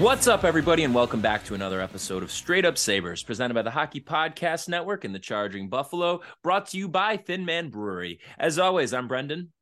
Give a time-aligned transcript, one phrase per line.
[0.00, 3.62] What's up, everybody, and welcome back to another episode of Straight Up Sabres, presented by
[3.62, 8.20] the Hockey Podcast Network and the Charging Buffalo, brought to you by Thin Man Brewery.
[8.38, 9.54] As always, I'm Brendan.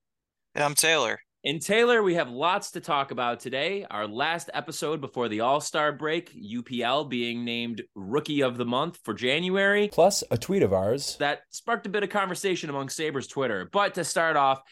[0.56, 1.20] And I'm Taylor.
[1.44, 3.86] And Taylor, we have lots to talk about today.
[3.88, 8.98] Our last episode before the All Star break, UPL being named Rookie of the Month
[9.04, 9.88] for January.
[9.92, 13.68] Plus, a tweet of ours that sparked a bit of conversation among Sabres Twitter.
[13.70, 14.62] But to start off,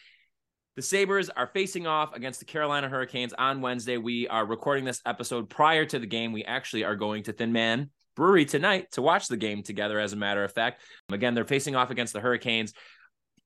[0.74, 3.98] the Sabres are facing off against the Carolina Hurricanes on Wednesday.
[3.98, 6.32] We are recording this episode prior to the game.
[6.32, 10.14] We actually are going to Thin Man Brewery tonight to watch the game together, as
[10.14, 10.82] a matter of fact.
[11.10, 12.72] Again, they're facing off against the Hurricanes.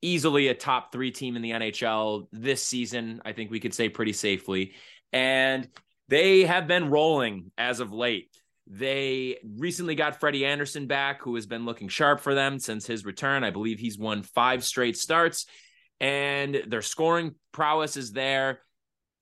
[0.03, 3.89] Easily a top three team in the NHL this season, I think we could say
[3.89, 4.75] pretty safely.
[5.13, 5.69] And
[6.09, 8.31] they have been rolling as of late.
[8.69, 13.05] They recently got Freddie Andersen back, who has been looking sharp for them since his
[13.05, 13.43] return.
[13.43, 15.47] I believe he's won five straight starts
[16.01, 18.61] and their scoring prowess is there.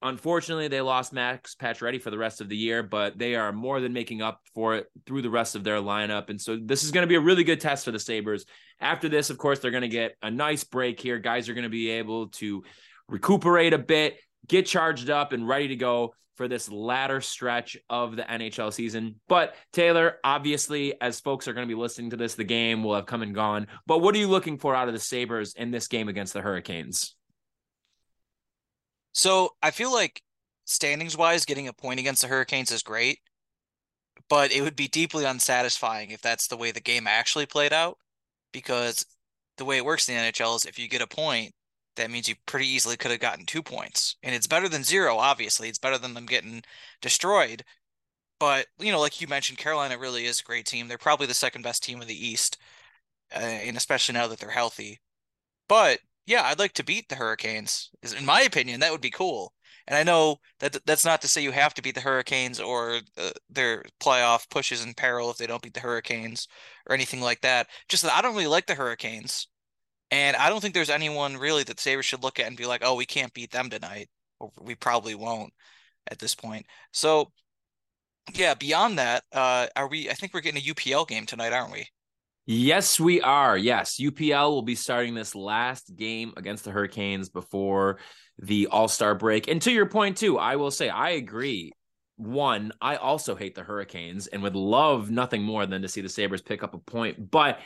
[0.03, 3.81] Unfortunately, they lost Max Pacioretty for the rest of the year, but they are more
[3.81, 6.29] than making up for it through the rest of their lineup.
[6.29, 8.45] And so this is going to be a really good test for the Sabres.
[8.81, 11.19] After this, of course, they're going to get a nice break here.
[11.19, 12.65] Guys are going to be able to
[13.09, 18.17] recuperate a bit, get charged up, and ready to go for this latter stretch of
[18.17, 19.21] the NHL season.
[19.29, 22.95] But Taylor, obviously, as folks are going to be listening to this, the game will
[22.95, 23.67] have come and gone.
[23.87, 26.41] But what are you looking for out of the Sabres in this game against the
[26.41, 27.15] Hurricanes?
[29.13, 30.23] So I feel like
[30.65, 33.21] standings wise, getting a point against the Hurricanes is great,
[34.29, 37.97] but it would be deeply unsatisfying if that's the way the game actually played out.
[38.53, 39.05] Because
[39.57, 41.53] the way it works in the NHL is if you get a point,
[41.97, 44.17] that means you pretty easily could have gotten two points.
[44.23, 45.69] And it's better than zero, obviously.
[45.69, 46.63] It's better than them getting
[47.01, 47.65] destroyed.
[48.41, 50.89] But, you know, like you mentioned, Carolina really is a great team.
[50.89, 52.59] They're probably the second best team in the East,
[53.35, 55.01] uh, and especially now that they're healthy.
[55.69, 57.91] But yeah, I'd like to beat the Hurricanes.
[58.17, 59.53] In my opinion, that would be cool.
[59.87, 63.01] And I know that that's not to say you have to beat the Hurricanes or
[63.19, 66.49] uh, their playoff pushes in peril if they don't beat the Hurricanes
[66.89, 67.69] or anything like that.
[67.89, 69.49] Just that I don't really like the Hurricanes.
[70.15, 72.83] And I don't think there's anyone really that Sabres should look at and be like,
[72.85, 74.09] oh, we can't beat them tonight.
[74.39, 75.53] Or we probably won't
[76.09, 76.67] at this point.
[76.93, 77.33] So,
[78.33, 80.09] yeah, beyond that, uh, are we?
[80.09, 81.89] I think we're getting a UPL game tonight, aren't we?
[82.47, 83.59] Yes, we are.
[83.59, 87.99] Yes, UPL will be starting this last game against the Hurricanes before
[88.39, 89.49] the All Star break.
[89.49, 91.73] And to your point, too, I will say I agree.
[92.19, 96.09] One, I also hate the Hurricanes and would love nothing more than to see the
[96.09, 97.33] Sabres pick up a point.
[97.33, 97.59] But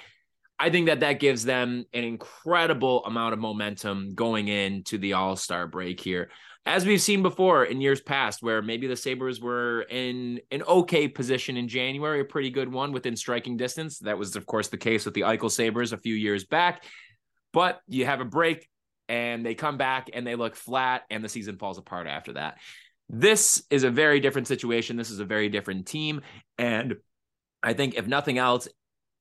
[0.58, 5.37] I think that that gives them an incredible amount of momentum going into the All
[5.37, 6.31] Star break here.
[6.66, 11.08] As we've seen before in years past, where maybe the Sabres were in an okay
[11.08, 14.00] position in January, a pretty good one within striking distance.
[14.00, 16.84] That was, of course, the case with the Eichel Sabres a few years back.
[17.52, 18.69] But you have a break
[19.08, 22.58] and they come back and they look flat and the season falls apart after that.
[23.08, 24.96] This is a very different situation.
[24.96, 26.20] This is a very different team.
[26.58, 26.96] And
[27.62, 28.69] I think, if nothing else,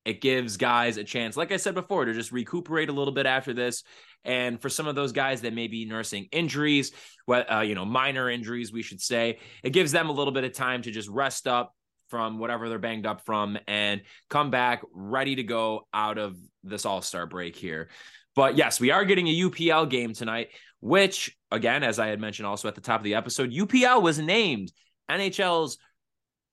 [0.08, 3.26] it gives guys a chance, like I said before, to just recuperate a little bit
[3.26, 3.82] after this.
[4.24, 6.92] And for some of those guys that may be nursing injuries,
[7.28, 10.54] uh, you know, minor injuries, we should say, it gives them a little bit of
[10.54, 11.74] time to just rest up
[12.08, 14.00] from whatever they're banged up from and
[14.30, 17.90] come back ready to go out of this all star break here.
[18.34, 20.48] But yes, we are getting a UPL game tonight,
[20.80, 24.18] which, again, as I had mentioned also at the top of the episode, UPL was
[24.18, 24.72] named
[25.10, 25.76] NHL's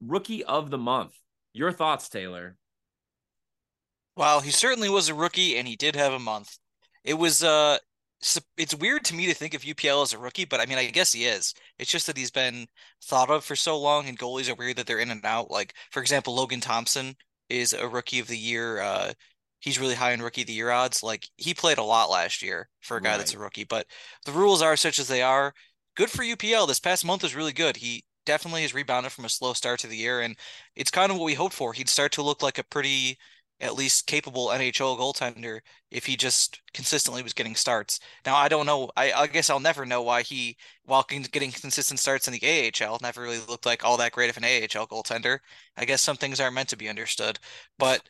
[0.01, 1.13] Rookie of the Month.
[1.53, 2.57] Your thoughts, Taylor?
[4.15, 6.57] Well, he certainly was a rookie, and he did have a month.
[7.03, 7.77] It was uh,
[8.57, 10.85] it's weird to me to think of UPL as a rookie, but I mean, I
[10.85, 11.53] guess he is.
[11.77, 12.67] It's just that he's been
[13.03, 15.51] thought of for so long, and goalies are weird that they're in and out.
[15.51, 17.15] Like, for example, Logan Thompson
[17.50, 18.81] is a rookie of the year.
[18.81, 19.13] Uh,
[19.59, 21.03] he's really high in rookie of the year odds.
[21.03, 23.17] Like, he played a lot last year for a guy right.
[23.17, 23.85] that's a rookie, but
[24.25, 25.53] the rules are such as they are.
[25.95, 26.67] Good for UPL.
[26.67, 27.77] This past month was really good.
[27.77, 30.35] He definitely has rebounded from a slow start to the year, and
[30.75, 31.73] it's kind of what we hoped for.
[31.73, 33.17] He'd start to look like a pretty
[33.61, 35.59] at least capable NHL goaltender
[35.89, 37.99] if he just consistently was getting starts.
[38.25, 38.89] Now I don't know.
[38.97, 42.99] I, I guess I'll never know why he, while getting consistent starts in the AHL,
[43.01, 45.39] never really looked like all that great of an AHL goaltender.
[45.77, 47.39] I guess some things aren't meant to be understood,
[47.79, 48.01] but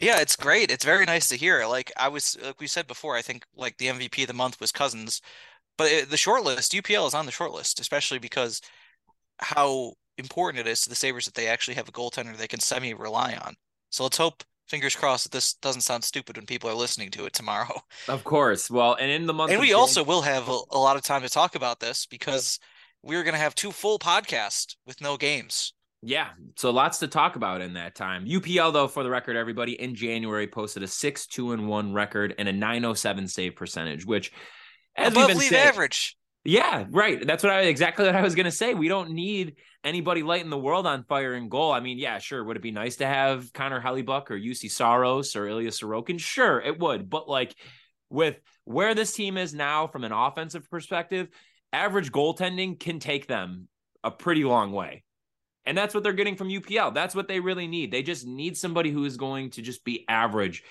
[0.00, 0.70] yeah, it's great.
[0.70, 1.66] It's very nice to hear.
[1.66, 4.60] Like I was, like we said before, I think like the MVP of the month
[4.60, 5.20] was Cozens,
[5.78, 8.60] but it, the short list, UPL is on the short list, especially because
[9.38, 12.60] how important it is to the Sabres that they actually have a goaltender they can
[12.60, 13.54] semi rely on.
[13.90, 17.26] So let's hope fingers crossed that this doesn't sound stupid when people are listening to
[17.26, 17.80] it tomorrow.
[18.08, 18.70] Of course.
[18.70, 21.22] Well, and in the month, and we also will have a, a, lot of time
[21.22, 22.58] to talk about this because
[23.02, 25.72] we're going to have two full podcasts with no games.
[26.02, 28.26] Yeah, so lots to talk about in that time.
[28.26, 32.34] UPL though, for the record, everybody in January posted a six two and one record
[32.38, 34.32] and a nine oh seven save percentage, which
[34.96, 36.16] as above league average.
[36.44, 37.24] Yeah, right.
[37.24, 38.74] That's what I exactly what I was gonna say.
[38.74, 41.70] We don't need anybody lighting the world on fire in goal.
[41.70, 42.42] I mean, yeah, sure.
[42.42, 46.18] Would it be nice to have Connor Hellebuyck or Juuse Saros or Ilya Sorokin?
[46.18, 47.08] Sure, it would.
[47.08, 47.54] But like
[48.10, 51.28] with where this team is now from an offensive perspective,
[51.72, 53.68] average goaltending can take them
[54.02, 55.04] a pretty long way.
[55.64, 56.92] And that's what they're getting from UPL.
[56.92, 57.92] That's what they really need.
[57.92, 60.64] They just need somebody who is going to just be average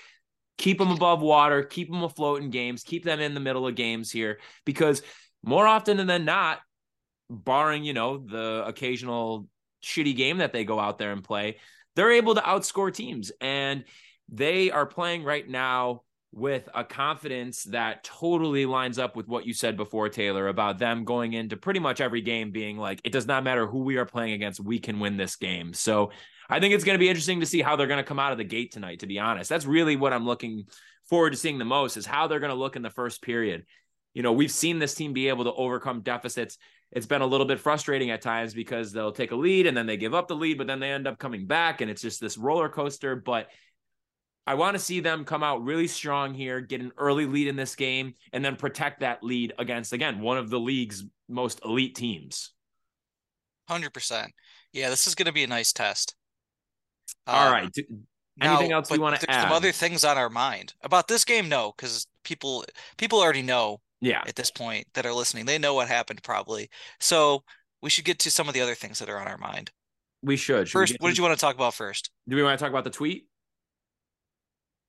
[0.57, 3.73] keep them above water, keep them afloat in games, keep them in the middle of
[3.73, 5.01] games here because
[5.43, 6.59] more often than not,
[7.29, 9.47] barring, you know, the occasional
[9.83, 11.57] shitty game that they go out there and play,
[11.95, 13.31] they're able to outscore teams.
[13.41, 13.85] And
[14.29, 16.03] they are playing right now
[16.33, 21.03] with a confidence that totally lines up with what you said before, Taylor, about them
[21.03, 24.05] going into pretty much every game being like, it does not matter who we are
[24.05, 25.73] playing against, we can win this game.
[25.73, 26.11] So
[26.49, 28.31] I think it's going to be interesting to see how they're going to come out
[28.31, 29.49] of the gate tonight, to be honest.
[29.49, 30.65] That's really what I'm looking
[31.09, 33.65] forward to seeing the most is how they're going to look in the first period
[34.13, 36.57] you know, we've seen this team be able to overcome deficits.
[36.91, 39.85] It's been a little bit frustrating at times because they'll take a lead and then
[39.85, 42.19] they give up the lead, but then they end up coming back and it's just
[42.19, 43.15] this roller coaster.
[43.15, 43.47] But
[44.45, 47.55] I want to see them come out really strong here, get an early lead in
[47.55, 51.95] this game, and then protect that lead against, again, one of the league's most elite
[51.95, 52.51] teams.
[53.69, 54.27] 100%.
[54.73, 56.15] Yeah, this is going to be a nice test.
[57.27, 57.69] All um, right.
[58.41, 59.43] Anything now, else you want to add?
[59.43, 62.65] Some other things on our mind about this game, no, because people
[62.97, 64.23] people already know yeah.
[64.27, 65.45] at this point that are listening.
[65.45, 66.69] They know what happened probably.
[66.99, 67.43] So
[67.81, 69.71] we should get to some of the other things that are on our mind.
[70.23, 72.11] We should, should first we what did you want to talk about first?
[72.27, 73.27] Do we want to talk about the tweet?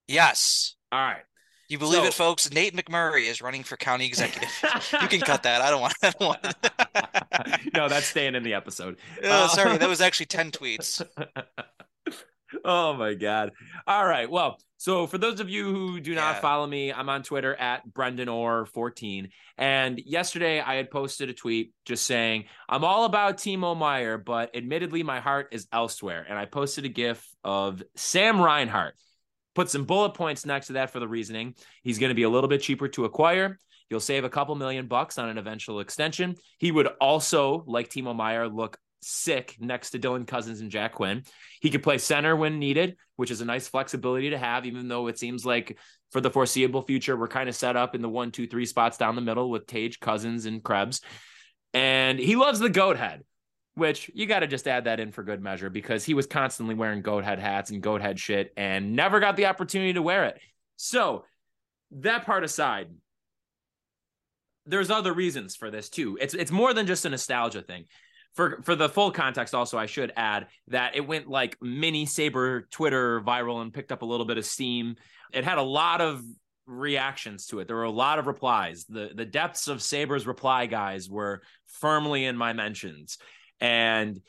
[0.08, 0.74] Yes.
[0.90, 1.22] All right.
[1.68, 2.52] You believe so, it folks?
[2.52, 4.50] Nate mcmurray is running for county executive.
[5.00, 5.62] You can cut that.
[5.62, 8.98] I don't want, I don't want no that's staying in the episode.
[9.24, 9.72] Oh, sorry.
[9.72, 11.02] Uh, that was actually 10 tweets
[12.64, 13.52] oh my god
[13.86, 16.40] all right well so for those of you who do not yeah.
[16.40, 19.28] follow me, I'm on Twitter at Brendan Orr 14.
[19.56, 24.56] And yesterday I had posted a tweet just saying, I'm all about Timo Meier but
[24.56, 26.26] admittedly my heart is elsewhere.
[26.28, 28.96] And I posted a GIF of Sam Reinhart.
[29.54, 31.54] Put some bullet points next to that for the reasoning.
[31.84, 33.60] He's going to be a little bit cheaper to acquire.
[33.88, 36.34] You'll save a couple million bucks on an eventual extension.
[36.58, 41.22] He would also, like Timo Meier, look sick next to Dylan Cozens and Jack Quinn.
[41.60, 45.08] He could play center when needed, which is a nice flexibility to have, even though
[45.08, 45.78] it seems like
[46.10, 48.98] for the foreseeable future, we're kind of set up in the one, two, three spots
[48.98, 51.00] down the middle with Tage, Cozens, and Krebs.
[51.74, 53.22] And he loves the goat head.
[53.74, 56.74] which you got to just add that in for good measure because he was constantly
[56.74, 60.24] wearing goat head hats and goat head shit and never got the opportunity to wear
[60.26, 60.38] it.
[60.76, 61.24] So,
[61.92, 62.88] that part aside,
[64.66, 66.18] there's other reasons for this too.
[66.20, 67.84] It's it's more than just a nostalgia thing.
[68.34, 72.62] For for the full context, also I should add that it went like mini Saber
[72.70, 74.96] Twitter viral and picked up a little bit of steam.
[75.32, 76.22] It had a lot of
[76.66, 77.66] reactions to it.
[77.66, 78.84] There were a lot of replies.
[78.84, 83.18] The the depths of Saber's reply guys were firmly in my mentions.
[83.60, 84.20] And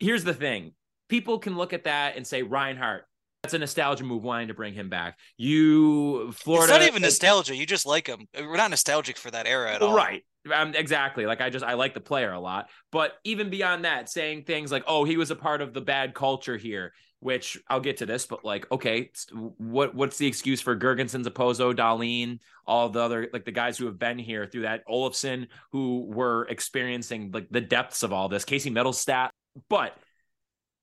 [0.00, 0.72] here's the thing.
[1.08, 3.06] People can look at that and say Reinhart,
[3.42, 5.18] that's a nostalgia move wanting to bring him back.
[5.36, 7.56] You Florida It's not even nostalgia.
[7.56, 8.28] You just like him.
[8.34, 9.94] We're not nostalgic for that era at all.
[9.94, 10.24] Right.
[10.52, 11.26] Um, exactly.
[11.26, 12.68] Like I just I like the player a lot.
[12.90, 16.14] But even beyond that, saying things like, "Oh, he was a part of the bad
[16.14, 20.76] culture here," which I'll get to this, but like, okay, what what's the excuse for
[20.76, 24.86] Girgensons, Okposo, Dahlin, all the other like the guys who have been here through that,
[24.88, 29.30] Olofsson, who were experiencing like the depths of all this, Casey Mittelstadt.
[29.68, 29.96] But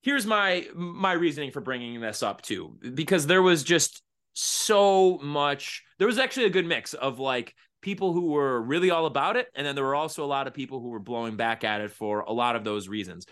[0.02, 4.02] here's my my reasoning for bringing this up too because there was just
[4.32, 9.06] so much there was actually a good mix of like people who were really all
[9.06, 11.64] about it and then there were also a lot of people who were blowing back
[11.64, 13.26] at it for a lot of those reasons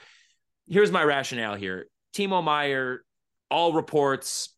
[0.69, 3.05] here's my rationale here timo Meier,
[3.51, 4.55] all reports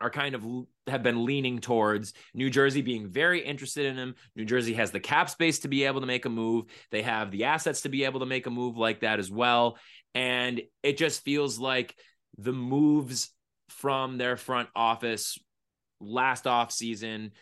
[0.00, 0.44] are kind of
[0.86, 4.14] have been leaning towards New Jersey being very interested in him.
[4.36, 6.66] New Jersey has the cap space to be able to make a move.
[6.90, 9.78] They have the assets to be able to make a move like that as well.
[10.14, 11.96] And it just feels like
[12.36, 13.30] the moves
[13.70, 15.38] from their front office
[16.00, 17.32] last off season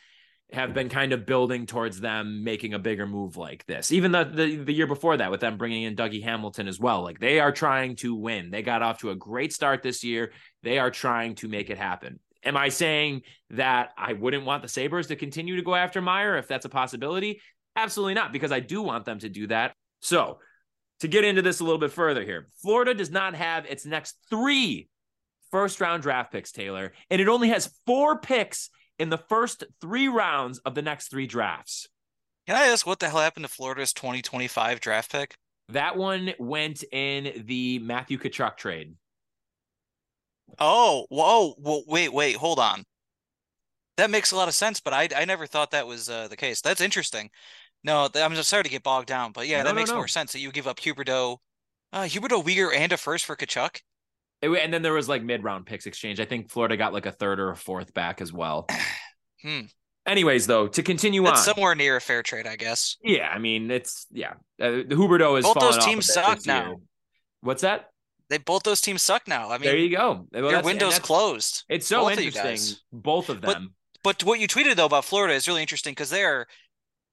[0.52, 3.90] have been kind of building towards them making a bigger move like this.
[3.90, 7.02] Even the, the, the year before that, with them bringing in Dougie Hamilton as well,
[7.02, 8.50] like they are trying to win.
[8.50, 10.32] They got off to a great start this year.
[10.62, 12.20] They are trying to make it happen.
[12.44, 16.36] Am I saying that I wouldn't want the Sabres to continue to go after Meier
[16.36, 17.40] if that's a possibility?
[17.74, 19.74] Absolutely not, because I do want them to do that.
[20.00, 20.38] So
[21.00, 24.16] to get into this a little bit further here, Florida does not have its next
[24.28, 24.88] three
[25.50, 28.70] first round draft picks, Taylor, and it only has four picks
[29.02, 31.88] in the first three rounds of the next three drafts.
[32.46, 35.34] Can I ask what the hell happened to Florida's 2025 draft pick?
[35.70, 38.94] That one went in the Matthew Tkachuk trade.
[40.60, 42.84] Oh, whoa, well, wait, wait, hold on.
[43.96, 46.36] That makes a lot of sense, but I I never thought that was uh, the
[46.36, 46.60] case.
[46.60, 47.28] That's interesting.
[47.82, 49.96] No, I'm just sorry to get bogged down, but yeah, no, that no, makes no.
[49.96, 51.38] more sense that you give up Huberdeau,
[51.92, 53.80] uh, Huberdeau, Weegar, and a first for Tkachuk.
[54.42, 56.20] And then there was like mid round picks exchange.
[56.20, 58.66] I think Florida got like a third or a fourth back as well.
[59.42, 59.62] hmm.
[60.04, 62.96] Anyways, though, to continue That's on, somewhere near a fair trade, I guess.
[63.04, 64.32] Yeah, I mean, it's yeah.
[64.60, 66.80] Uh, Huberdeau is both those teams suck now.
[67.40, 67.90] What's that?
[68.28, 69.50] They both those teams suck now.
[69.50, 70.26] I mean, there you go.
[70.32, 71.64] Well, their window's closed.
[71.68, 72.76] It's so both interesting.
[72.92, 73.74] Of both of them.
[74.02, 76.46] But, but what you tweeted though about Florida is really interesting because they're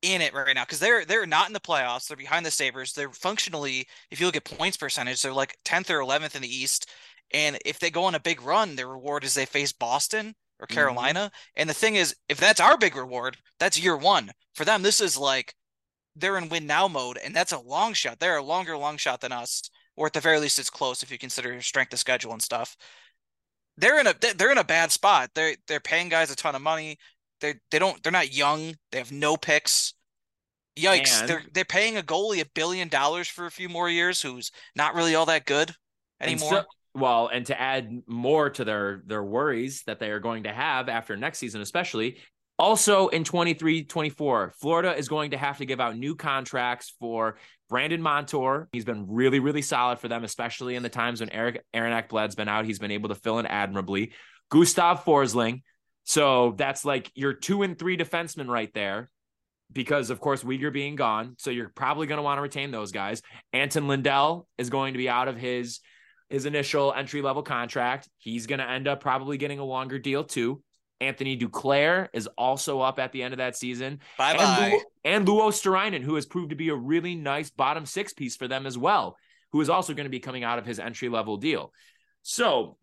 [0.01, 2.07] in it right now because they're they're not in the playoffs.
[2.07, 2.93] They're behind the Sabres.
[2.93, 6.55] They're functionally, if you look at points percentage, they're like 10th or 11th in the
[6.55, 6.89] East.
[7.31, 10.67] And if they go on a big run, their reward is they face Boston or
[10.67, 10.75] mm-hmm.
[10.75, 11.19] Carolina.
[11.19, 11.61] Mm-hmm.
[11.61, 14.31] And the thing is, if that's our big reward, that's year one.
[14.55, 15.53] For them, this is like
[16.15, 18.19] they're in win now mode, and that's a long shot.
[18.19, 21.11] They're a longer long shot than us, or at the very least, it's close if
[21.11, 22.75] you consider your strength of schedule and stuff.
[23.77, 25.31] They're in a they're in a bad spot.
[25.35, 26.97] They're they're paying guys a ton of money.
[27.41, 28.75] They they don't they're not young.
[28.91, 29.93] They have no picks.
[30.77, 31.21] Yikes!
[31.21, 34.51] And, they're they're paying a goalie a billion dollars for a few more years, who's
[34.75, 35.73] not really all that good
[36.19, 36.65] anymore.
[36.95, 40.89] Well, and to add more to their their worries that they are going to have
[40.89, 42.17] after next season, especially
[42.59, 47.37] also in 23 24, Florida is going to have to give out new contracts for
[47.69, 48.67] Brandon Montour.
[48.71, 52.35] He's been really, really solid for them, especially in the times when Eric Aaron Ekblad's
[52.35, 52.65] been out.
[52.65, 54.11] He's been able to fill in admirably.
[54.49, 55.61] Gustav Forsling.
[56.03, 59.09] So that's like your two and three defensemen right there
[59.71, 61.35] because of course Weegar being gone.
[61.37, 63.21] So you're probably going to want to retain those guys.
[63.53, 65.79] Anton Lundell is going to be out of his
[66.29, 68.09] his initial entry level contract.
[68.17, 70.61] He's going to end up probably getting a longer deal too.
[71.01, 73.99] Anthony Duclair is also up at the end of that season.
[74.17, 74.79] Bye bye.
[75.05, 78.65] And, Luostarinen, who has proved to be a really nice bottom six piece for them
[78.65, 79.15] as well,
[79.51, 81.71] who is also going to be coming out of his entry level deal.
[82.21, 82.77] So,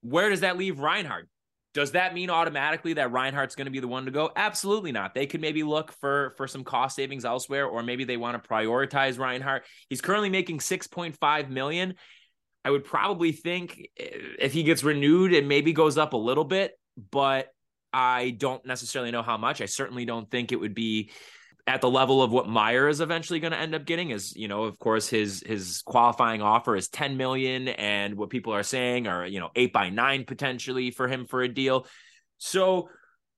[0.00, 1.28] where does that leave Reinhart?
[1.74, 4.30] Does that mean automatically that Reinhart's going to be the one to go?
[4.36, 5.14] Absolutely not.
[5.14, 8.48] They could maybe look for for some cost savings elsewhere, or maybe they want to
[8.48, 9.64] prioritize Reinhart.
[9.88, 11.94] He's currently making six point five million.
[12.64, 16.44] I would probably think eh, if he gets renewed, it maybe goes up a little
[16.44, 16.72] bit,
[17.10, 17.48] but
[17.92, 19.60] I don't necessarily know how much.
[19.60, 21.10] I certainly don't think it would be
[21.66, 24.48] at the level of what Meier is eventually going to end up getting is, you
[24.48, 29.06] know, of course his his qualifying offer is 10 million and what people are saying
[29.06, 31.86] are, you know, 8 by 9 potentially for him for a deal.
[32.38, 32.88] So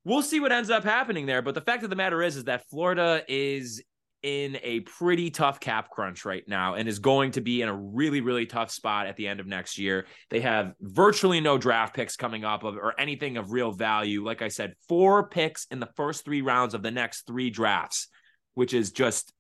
[0.04, 2.45] we'll see what ends up happening there, but the fact of the matter is is
[2.45, 3.83] that Florida is
[4.25, 7.76] in a pretty tough cap crunch right now and is going to be in a
[7.76, 10.07] really, really tough spot at the end of next year.
[10.31, 14.25] They have virtually no draft picks coming up of, or anything of real value.
[14.25, 18.09] Like I said, four picks in the first three rounds of the next three drafts,
[18.55, 19.33] which is just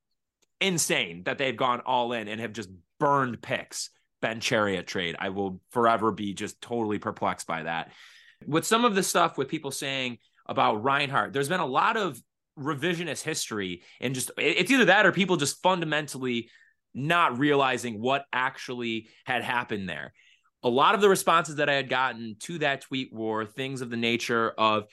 [0.60, 3.90] insane that they've gone all in and have just burned picks.
[4.22, 5.16] Ben Chiarot trade.
[5.18, 7.92] I will forever be just totally perplexed by that.
[8.46, 12.18] With some of the stuff with people saying about Reinhart, there's been a lot of
[12.58, 16.48] revisionist history and just it's either that or people just fundamentally
[16.94, 20.12] not realizing what actually had happened there.
[20.62, 23.90] A lot of the responses that I had gotten to that tweet were things of
[23.90, 24.86] the nature of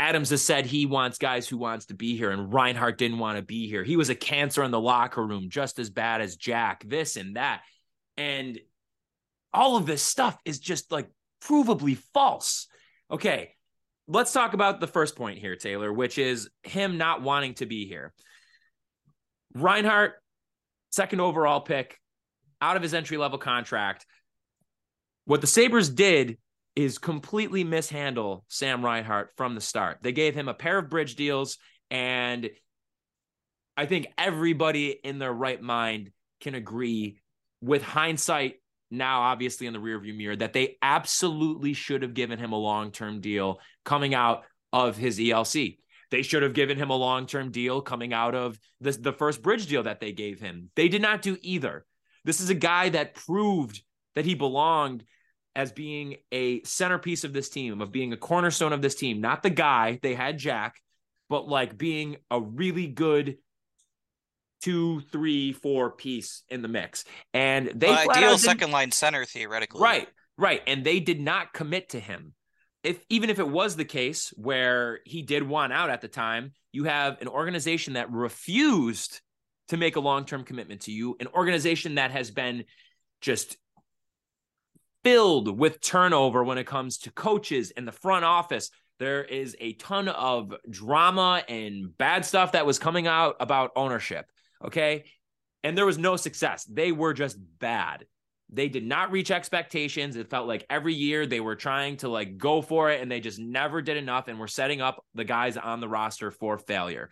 [0.00, 3.36] Adams has said he wants guys who wants to be here, and Reinhart didn't want
[3.36, 3.84] to be here.
[3.84, 7.36] He was a cancer in the locker room, just as bad as Jack, this and
[7.36, 7.60] that.
[8.16, 8.58] And
[9.52, 11.10] all of this stuff is just like
[11.44, 12.66] provably false.
[13.10, 13.50] Okay,
[14.08, 17.86] let's talk about the first point here, Taylor, which is him not wanting to be
[17.86, 18.14] here.
[19.52, 20.14] Reinhart,
[20.88, 21.98] second overall pick,
[22.62, 24.06] out of his entry level contract.
[25.26, 26.38] What the Sabres did
[26.76, 29.98] is completely mishandle Sam Reinhart from the start.
[30.02, 31.58] They gave him a pair of bridge deals,
[31.90, 32.48] and
[33.76, 36.10] I think everybody in their right mind
[36.40, 37.18] can agree
[37.60, 38.56] with hindsight
[38.90, 43.20] now obviously in the rearview mirror that they absolutely should have given him a long-term
[43.20, 45.78] deal coming out of his ELC.
[46.10, 49.66] They should have given him a long-term deal coming out of the, the first bridge
[49.66, 50.70] deal that they gave him.
[50.74, 51.86] They did not do either.
[52.24, 53.80] This is a guy that proved
[54.16, 55.04] that he belonged
[55.56, 59.42] as being a centerpiece of this team, of being a cornerstone of this team, not
[59.42, 60.80] the guy they had Jack,
[61.28, 63.38] but like being a really good
[64.62, 67.04] two, three, four piece in the mix.
[67.32, 69.80] And they uh, ideal second line center theoretically.
[69.80, 70.62] Right, right.
[70.66, 72.34] And they did not commit to him.
[72.82, 76.52] If even if it was the case where he did want out at the time,
[76.72, 79.20] you have an organization that refused
[79.68, 82.64] to make a long-term commitment to you, an organization that has been
[83.20, 83.56] just
[85.04, 88.70] filled with turnover when it comes to coaches and the front office.
[88.98, 94.26] There is a ton of drama and bad stuff that was coming out about ownership.
[94.64, 95.04] Okay.
[95.64, 96.64] And there was no success.
[96.64, 98.06] They were just bad.
[98.52, 100.16] They did not reach expectations.
[100.16, 103.20] It felt like every year they were trying to like go for it and they
[103.20, 107.10] just never did enough and were setting up the guys on the roster for failure.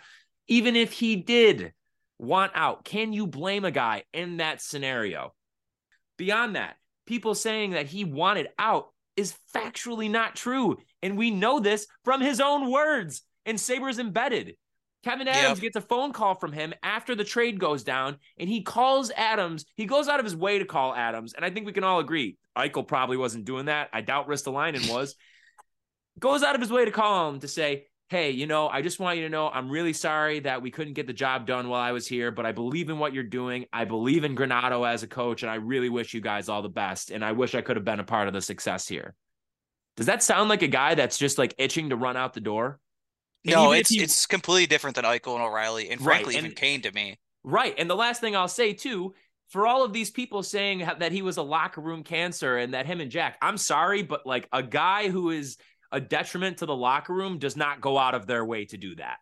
[0.49, 1.73] Even if he did
[2.19, 5.33] want out, can you blame a guy in that scenario?
[6.17, 6.77] Beyond that,
[7.09, 10.77] people saying that he wanted out is factually not true.
[11.03, 14.57] And we know this from his own words and Sabres embedded.
[15.07, 15.73] Kevyn Adams yep.
[15.73, 19.65] gets a phone call from him after the trade goes down, and he calls Adams.
[19.77, 22.01] He goes out of his way to call Adams, and I think we can all
[22.01, 23.89] agree Eichel probably wasn't doing that.
[23.93, 25.15] I doubt Ristolainen was.
[26.19, 28.99] goes out of his way to call him to say, "Hey, you know, I just
[28.99, 31.81] want you to know I'm really sorry that we couldn't get the job done while
[31.81, 33.67] I was here, but I believe in what you're doing.
[33.73, 36.69] I believe in Granato as a coach, and I really wish you guys all the
[36.69, 37.11] best.
[37.11, 39.15] And I wish I could have been a part of the success here."
[39.97, 42.79] Does that sound like a guy that's just like itching to run out the door?
[43.45, 46.47] And no, it's he, it's completely different than Eichel and O'Reilly, and frankly, right, and,
[46.47, 47.19] even Kane to me.
[47.43, 49.15] Right, and the last thing I'll say too,
[49.49, 52.87] for all of these people saying that he was a locker room cancer and that
[52.87, 55.57] him and Jack, I'm sorry, but like a guy who is
[55.93, 58.95] a detriment to the locker room does not go out of their way to do
[58.97, 59.19] that.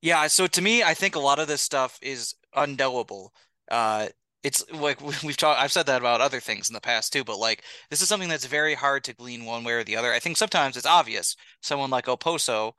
[0.00, 3.32] Yeah, so to me, I think a lot of this stuff is unknowable.
[3.70, 4.08] Uh,
[4.42, 7.38] it's like we've talked i've said that about other things in the past too but
[7.38, 10.18] like this is something that's very hard to glean one way or the other i
[10.18, 12.72] think sometimes it's obvious someone like Okposo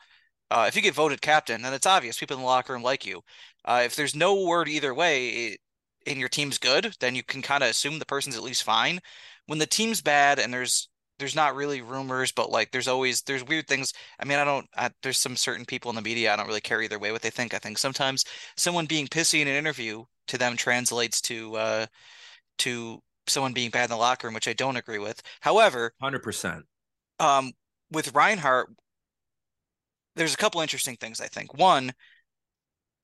[0.51, 3.06] uh, if you get voted captain then it's obvious people in the locker room like
[3.06, 3.21] you
[3.65, 5.58] uh, if there's no word either way
[6.06, 8.99] and your team's good then you can kind of assume the person's at least fine
[9.47, 10.89] when the team's bad and there's
[11.23, 14.67] there's not really rumors but like there's always there's weird things i mean i don't
[14.75, 17.21] I, there's some certain people in the media i don't really care either way what
[17.21, 18.25] they think i think sometimes
[18.57, 21.86] someone being pissy in an interview to them translates to uh,
[22.59, 25.21] to someone being bad in the locker room, which I don't agree with.
[25.41, 26.65] However, hundred percent.
[27.19, 27.51] Um,
[27.91, 28.69] with Reinhart,
[30.15, 31.21] there's a couple interesting things.
[31.21, 31.93] I think one,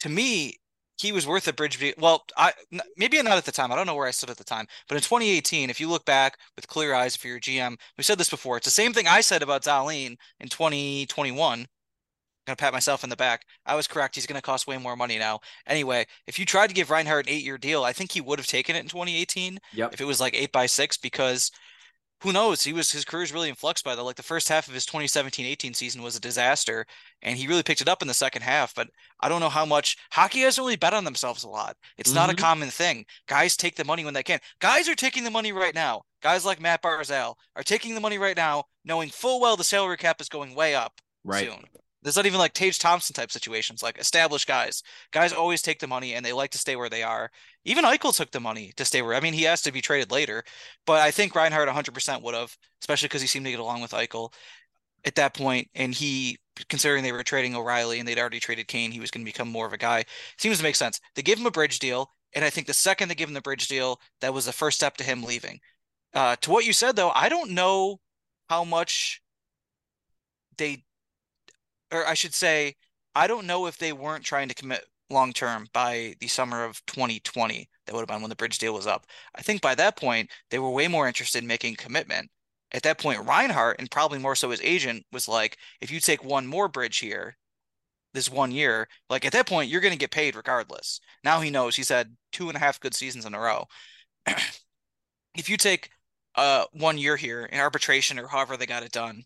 [0.01, 0.59] to me,
[1.00, 1.80] he was worth a bridge.
[1.98, 2.54] Well, I
[2.98, 3.72] maybe not at the time.
[3.72, 6.06] I don't know where I stood at the time, but in 2018, if you look
[6.06, 8.58] back with clear eyes if you're your GM, we said this before.
[8.58, 13.10] It's the same thing I said about Dahlin in 2021 I'm gonna pat myself in
[13.10, 13.44] the back.
[13.66, 14.16] I was correct.
[14.16, 15.40] He's gonna cost way more money now.
[15.68, 18.48] Anyway, if you tried to give Reinhart an eight-year deal, I think he would have
[18.48, 19.60] taken it in 2018.
[19.74, 19.94] Yep.
[19.94, 21.52] If it was like eight by six, because
[22.21, 22.63] who knows?
[22.63, 24.73] He was his career is really in flux by the like the first half of
[24.73, 26.86] his 2017-18 season was a disaster,
[27.21, 28.75] and he really picked it up in the second half.
[28.75, 28.89] But
[29.21, 31.77] I don't know how much hockey has really bet on themselves a lot.
[31.97, 32.15] It's mm-hmm.
[32.17, 32.43] not a mm-hmm.
[32.43, 33.05] common thing.
[33.27, 34.39] Guys take the money when they can.
[34.60, 36.01] Guys are taking the money right now.
[36.21, 39.97] Guys like Matt Barzal are taking the money right now, knowing full well the salary
[39.97, 41.45] cap is going way up right.
[41.49, 41.63] soon.
[42.02, 44.84] There's not even like Tage Thompson type situations, like established guys.
[45.12, 47.30] Guys always take the money and they like to stay where they are.
[47.66, 49.16] Even Eichel took the money to stay where.
[49.16, 50.44] I mean, he has to be traded later,
[50.86, 53.92] but I think Reinhart 100% would have, especially because he seemed to get along with
[53.92, 54.32] Eichel
[55.06, 56.38] at that point, and he,
[56.70, 59.50] considering they were trading O'Reilly and they'd already traded Kane, he was going to become
[59.50, 60.04] more of a guy.
[60.38, 61.00] Seems to make sense.
[61.16, 63.42] They gave him a bridge deal, and I think the second they give him the
[63.42, 65.60] bridge deal, that was the first step to him leaving.
[66.14, 68.00] Uh, to what you said though, I don't know
[68.50, 69.22] how much
[70.58, 70.84] they,
[71.91, 72.75] or I should say,
[73.15, 76.86] I don't know if they weren't trying to commit long term by the summer of
[76.86, 77.69] 2020.
[77.86, 79.06] That would have been when the bridge deal was up.
[79.36, 82.30] I think by that point they were way more interested in making commitment.
[82.71, 86.23] At that point, Reinhart, and probably more so his agent was like, if you take
[86.23, 87.36] one more bridge here,
[88.13, 90.99] this one year, like at that point, you're going to get paid regardless.
[91.23, 93.65] Now he knows he's had two and a half good seasons in a row.
[95.36, 95.89] if you take
[96.36, 99.23] uh one year here in arbitration or however they got it done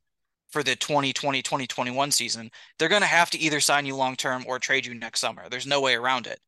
[0.54, 4.46] for the 2020 2021 season, they're going to have to either sign you long term
[4.48, 5.50] or trade you next summer.
[5.50, 6.39] There's no way around it.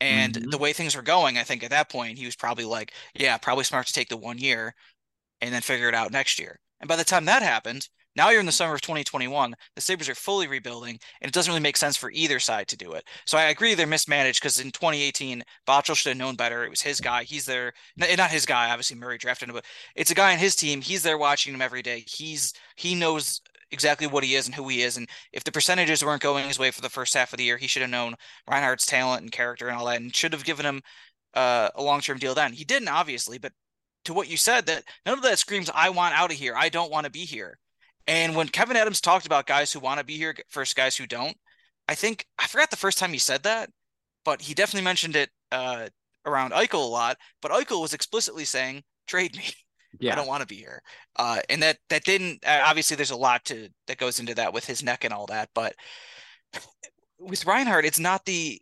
[0.00, 0.50] And mm-hmm.
[0.50, 3.36] the way things were going, I think at that point he was probably like, yeah,
[3.36, 4.74] probably smart to take the one year
[5.42, 6.58] and then figure it out next year.
[6.80, 9.54] And by the time that happened, now you're in the summer of 2021.
[9.74, 12.76] The Sabres are fully rebuilding, and it doesn't really make sense for either side to
[12.76, 13.04] do it.
[13.26, 16.64] So I agree they're mismanaged because in 2018, Botterill should have known better.
[16.64, 17.24] It was his guy.
[17.24, 18.70] He's there, not his guy.
[18.70, 20.80] Obviously, Murray drafted him, but it's a guy on his team.
[20.80, 22.04] He's there watching him every day.
[22.06, 24.96] He's he knows exactly what he is and who he is.
[24.96, 27.56] And if the percentages weren't going his way for the first half of the year,
[27.56, 28.14] he should have known
[28.48, 30.82] Reinhart's talent and character and all that, and should have given him
[31.34, 32.52] uh, a long term deal then.
[32.52, 33.52] He didn't, obviously, but
[34.04, 36.54] to what you said, that none of that screams, I want out of here.
[36.56, 37.58] I don't want to be here.
[38.06, 41.06] And when Kevyn Adams talked about guys who want to be here versus guys who
[41.06, 41.36] don't,
[41.88, 43.70] I think I forgot the first time he said that,
[44.24, 45.88] but he definitely mentioned it uh,
[46.24, 47.16] around Eichel a lot.
[47.42, 49.44] But Eichel was explicitly saying, "Trade me.
[49.98, 50.12] Yeah.
[50.12, 50.82] I don't want to be here."
[51.14, 52.44] Uh, and that that didn't.
[52.46, 55.48] Obviously, there's a lot to that goes into that with his neck and all that.
[55.54, 55.74] But
[57.18, 58.60] with Reinhart, it's not the,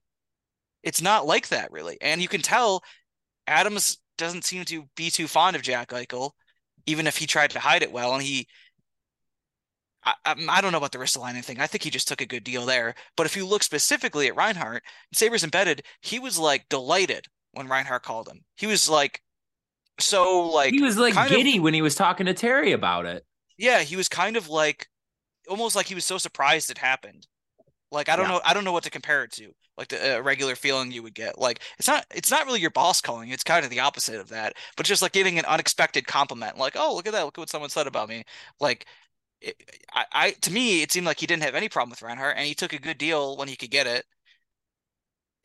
[0.85, 1.99] it's not like that really.
[2.01, 2.85] And you can tell
[3.49, 6.33] Adams doesn't seem to be too fond of Jack Eichel,
[6.87, 8.15] even if he tried to hide it well.
[8.15, 8.47] And he
[10.05, 10.14] I,
[10.49, 11.61] I, don't know about the wrist Ristolainen thing.
[11.61, 12.95] I think he just took a good deal there.
[13.17, 18.03] But if you look specifically at Reinhart, Sabres Embedded, he was like delighted when Reinhart
[18.03, 18.45] called him.
[18.57, 19.23] He was like
[20.01, 23.25] so like he was like giddy of, when he was talking to Terry about it.
[23.57, 24.88] Yeah, he was kind of like
[25.49, 27.27] almost like he was so surprised it happened.
[27.90, 28.33] Like I don't yeah.
[28.33, 29.53] know, I don't know what to compare it to.
[29.77, 31.38] Like the uh, regular feeling you would get.
[31.38, 33.31] Like it's not, it's not really your boss calling.
[33.31, 34.55] It's kind of the opposite of that.
[34.77, 36.59] But just like getting an unexpected compliment.
[36.59, 37.25] Like, oh, look at that.
[37.25, 38.25] Look at what someone said about me.
[38.61, 38.87] Like
[39.93, 42.47] I, I to me it seemed like he didn't have any problem with Reinhart, and
[42.47, 44.05] he took a good deal when he could get it.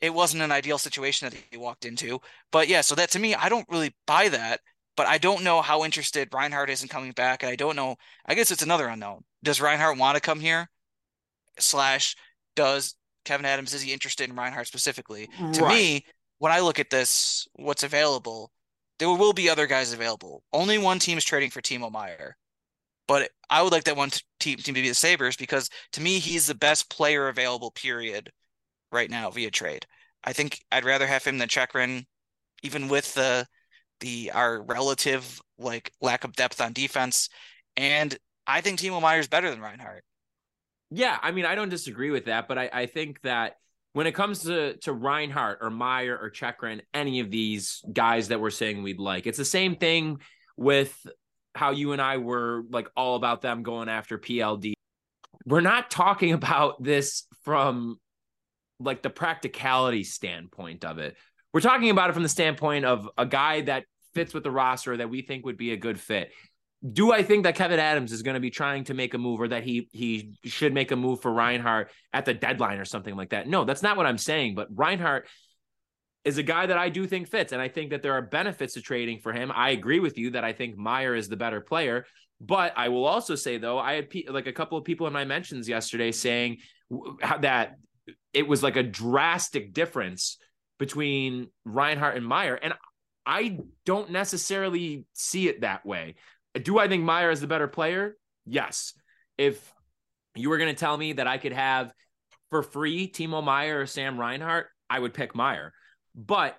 [0.00, 2.80] It wasn't an ideal situation that he walked into, but yeah.
[2.80, 4.60] So that to me, I don't really buy that.
[4.96, 7.96] But I don't know how interested Reinhart is in coming back, and I don't know.
[8.26, 9.22] I guess it's another unknown.
[9.42, 10.68] Does Reinhart want to come here?
[11.58, 12.16] Slash,
[12.54, 15.30] does Kevyn Adams is he interested in Reinhart specifically?
[15.40, 15.54] Right.
[15.54, 16.04] To me,
[16.38, 18.50] when I look at this, what's available,
[18.98, 20.42] there will be other guys available.
[20.52, 22.36] Only one team is trading for Timo Meier.
[23.10, 26.20] But I would like that one team, team to be the Sabres because to me,
[26.20, 28.30] he's the best player available, period,
[28.92, 29.84] right now via trade.
[30.22, 32.06] I think I'd rather have him than Chychrun,
[32.62, 33.48] even with the
[33.98, 37.28] the our relative like lack of depth on defense.
[37.76, 40.04] And I think Timo Meier is better than Reinhart.
[40.92, 43.56] Yeah, I mean, I don't disagree with that, but I, I think that
[43.92, 48.40] when it comes to to Reinhart or Meier or Chychrun, any of these guys that
[48.40, 50.20] we're saying we'd like, it's the same thing
[50.56, 50.94] with
[51.54, 54.74] how you and I were like all about them going after PLD.
[55.46, 57.98] We're not talking about this from
[58.78, 61.16] like the practicality standpoint of it.
[61.52, 63.84] We're talking about it from the standpoint of a guy that
[64.14, 66.30] fits with the roster that we think would be a good fit.
[66.88, 69.40] Do I think that Kevyn Adams is going to be trying to make a move
[69.40, 73.14] or that he he should make a move for Reinhart at the deadline or something
[73.14, 73.46] like that?
[73.46, 74.54] No, that's not what I'm saying.
[74.54, 75.28] But Reinhart
[76.24, 77.52] is a guy that I do think fits.
[77.52, 79.50] And I think that there are benefits to trading for him.
[79.54, 82.04] I agree with you that I think Meier is the better player.
[82.40, 85.24] But I will also say, though, I had like a couple of people in my
[85.24, 86.58] mentions yesterday saying
[87.40, 87.76] that
[88.32, 90.38] it was like a drastic difference
[90.78, 92.54] between Reinhart and Meier.
[92.54, 92.74] And
[93.26, 96.14] I don't necessarily see it that way.
[96.54, 98.16] Do I think Meier is the better player?
[98.46, 98.94] Yes.
[99.36, 99.72] If
[100.34, 101.92] you were going to tell me that I could have
[102.50, 105.72] for free Timo Meier or Sam Reinhart, I would pick Meier.
[106.14, 106.56] But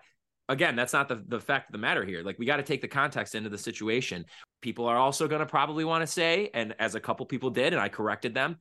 [0.49, 2.23] again, that's not the, the fact of the matter here.
[2.23, 4.25] Like we got to take the context into the situation.
[4.61, 7.73] People are also going to probably want to say, and as a couple people did,
[7.73, 8.57] and I corrected them.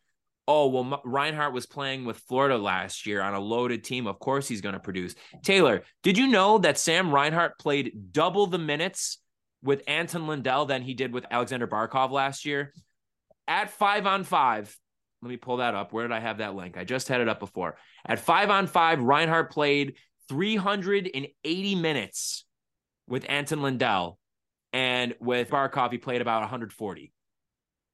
[0.49, 4.07] Oh, well, Reinhart was playing with Florida last year on a loaded team.
[4.07, 5.15] Of course, he's going to produce.
[5.45, 9.19] Taylor, did you know that Sam Reinhart played double the minutes
[9.63, 12.73] with Anton Lundell than he did with Alexander Barkov last year?
[13.47, 14.77] At five on five,
[15.23, 15.93] let me pull that up.
[15.93, 16.77] Where did I have that link?
[16.77, 17.77] I just had it up before.
[18.07, 19.97] At five on five, Reinhart played
[20.31, 22.45] 380 minutes
[23.09, 24.17] with Anton Lundell,
[24.73, 27.13] and with Barkov, he played about 140.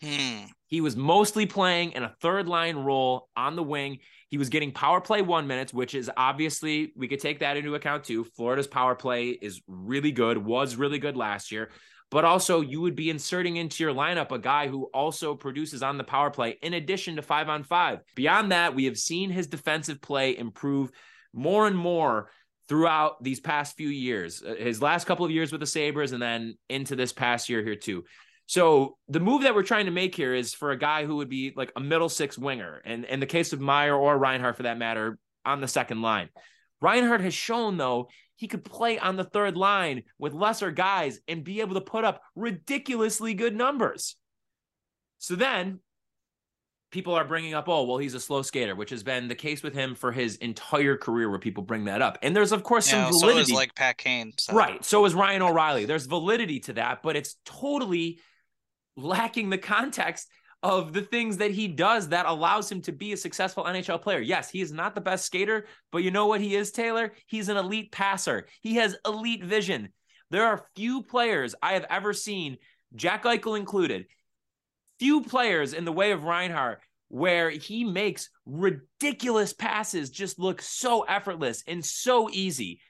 [0.02, 0.44] Hmm.
[0.66, 4.00] He was mostly playing in a third line role on the wing.
[4.28, 7.74] He was getting power play one minutes, which is obviously we could take that into
[7.74, 8.24] account too.
[8.24, 11.70] Florida's power play is really good, was really good last year.
[12.10, 15.96] But also, you would be inserting into your lineup a guy who also produces on
[15.96, 18.00] the power play in addition to five on five.
[18.14, 20.92] Beyond that, we have seen his defensive play improve
[21.36, 22.30] more and more
[22.68, 26.20] throughout these past few years, uh, his last couple of years with the Sabres, and
[26.20, 28.04] then into this past year here too.
[28.46, 31.28] So the move that we're trying to make here is for a guy who would
[31.28, 34.64] be like a middle six winger, and in the case of Meier or Reinhart for
[34.64, 36.28] that matter, on the second line.
[36.80, 41.44] Reinhart has shown though he could play on the third line with lesser guys and
[41.44, 44.16] be able to put up ridiculously good numbers.
[45.18, 45.80] So then
[46.96, 49.62] people are bringing up, oh, well, he's a slow skater, which has been the case
[49.62, 52.16] with him for his entire career where people bring that up.
[52.22, 53.52] And there's, of course, Yeah, some so validity.
[53.52, 54.32] is like Pat Kane.
[54.38, 54.54] So.
[54.54, 54.82] Right.
[54.82, 55.84] So is Ryan O'Reilly.
[55.84, 58.18] There's validity to that, but it's totally
[58.96, 60.26] lacking the context
[60.62, 64.20] of the things that he does that allows him to be a successful NHL player.
[64.20, 67.12] Yes, he is not the best skater, but you know what he is, Taylor?
[67.26, 68.46] He's an elite passer.
[68.62, 69.90] He has elite vision.
[70.30, 72.56] There are few players I have ever seen,
[72.94, 74.06] Jack Eichel included,
[74.98, 81.02] few players in the way of Reinhart where he makes ridiculous passes just look so
[81.02, 82.80] effortless and so easy.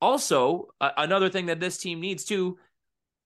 [0.00, 2.58] Also, uh, another thing that this team needs too,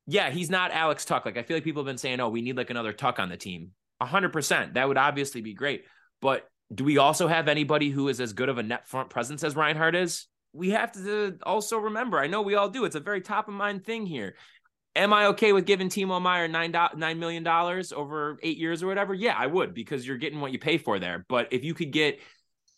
[0.06, 1.24] yeah, he's not Alex Tuch.
[1.24, 3.28] Like I feel like people have been saying, oh, we need like another Tuch on
[3.28, 3.72] the team.
[4.00, 4.74] A hundred percent.
[4.74, 5.84] That would obviously be great.
[6.22, 9.44] But do we also have anybody who is as good of a net front presence
[9.44, 10.26] as Reinhart is?
[10.52, 12.18] We have to also remember.
[12.18, 12.84] I know we all do.
[12.84, 14.36] It's a very top of mind thing here.
[14.96, 18.88] Am I okay with giving Timo Meier nine nine million dollars over eight years or
[18.88, 19.14] whatever?
[19.14, 21.24] Yeah, I would because you're getting what you pay for there.
[21.28, 22.18] But if you could get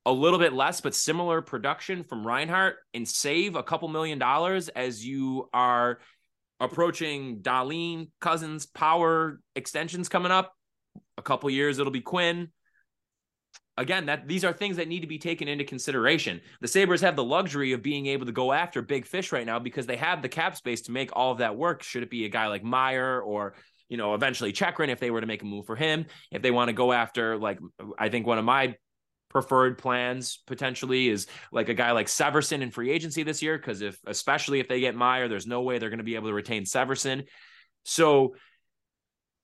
[0.05, 4.69] a little bit less but similar production from Reinhart and save a couple million dollars
[4.69, 6.01] as you are
[6.61, 10.53] approaching Dahlin Cozens power extensions coming up.
[11.17, 12.49] A couple years it'll be Quinn.
[13.79, 16.43] Again, that these are things that need to be taken into consideration.
[16.61, 19.59] The Sabres have the luxury of being able to go after big fish right now
[19.59, 21.83] because they have the cap space to make all of that work.
[21.83, 23.55] Should it be a guy like Meier or
[23.93, 26.07] you know, eventually Chychrun if they were to make a move for him.
[26.31, 27.59] If they want to go after, like,
[27.99, 28.75] I think one of my
[29.29, 33.59] preferred plans potentially is like a guy like Severson in free agency this year.
[33.59, 36.29] Cause if, especially if they get Meier, there's no way they're going to be able
[36.29, 37.27] to retain Severson.
[37.85, 38.35] So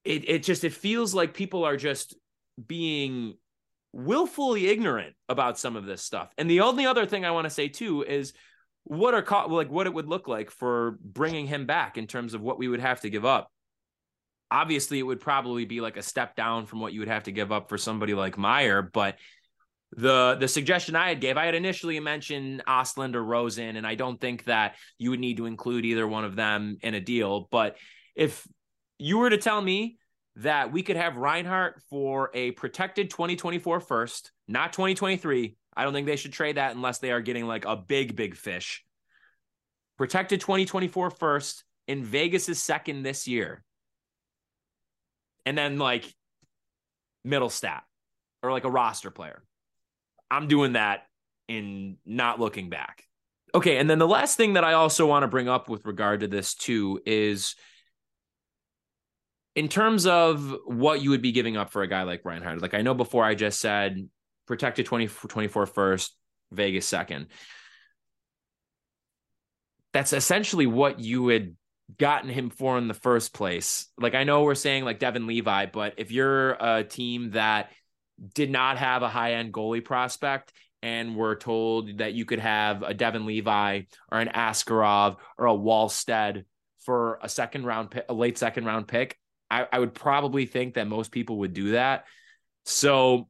[0.03, 2.17] it, it just, it feels like people are just
[2.67, 3.35] being
[3.92, 6.33] willfully ignorant about some of this stuff.
[6.38, 8.33] And the only other thing I want to say too is
[8.85, 12.40] what are like what it would look like for bringing him back in terms of
[12.40, 13.51] what we would have to give up.
[14.51, 17.33] Obviously, it would probably be like a step down from what you would have to
[17.33, 19.16] give up for somebody like Meier, but
[19.96, 23.94] the the suggestion I had gave, I had initially mentioned Ostlund or Rosen, and I
[23.94, 27.48] don't think that you would need to include either one of them in a deal.
[27.51, 27.77] But
[28.14, 28.46] if
[28.98, 29.98] you were to tell me
[30.38, 36.07] that we could have Reinhart for a protected 2024 first, not 2023, I don't think
[36.07, 38.85] they should trade that unless they are getting like a big, big fish.
[39.96, 43.64] Protected 2024 first in Vegas is second this year.
[45.44, 46.05] And then like
[47.27, 47.83] Mittelstadt
[48.42, 49.42] or like a roster player.
[50.31, 51.03] I'm doing that
[51.48, 53.03] in not looking back.
[53.55, 56.20] Okay, and then the last thing that I also want to bring up with regard
[56.20, 57.57] to this too is
[59.59, 62.62] in terms of what you would be giving up for a guy like Reinhart.
[62.62, 64.09] Like I know before I just said
[64.47, 66.16] protected 20, 24 first,
[66.53, 67.27] Vegas second.
[69.92, 71.57] That's essentially what you had
[71.99, 73.88] gotten him for in the first place.
[73.99, 77.73] Like I know we're saying like Devon Levi, but if you're a team that
[78.35, 82.85] did not have a high end goalie prospect and were told that you could have
[82.85, 86.44] a Devon Levi or an Askarov or a Wallstedt
[86.85, 89.18] for a second round pick, a late second round pick,
[89.51, 92.05] I, I would probably think that most people would do that.
[92.65, 93.29] So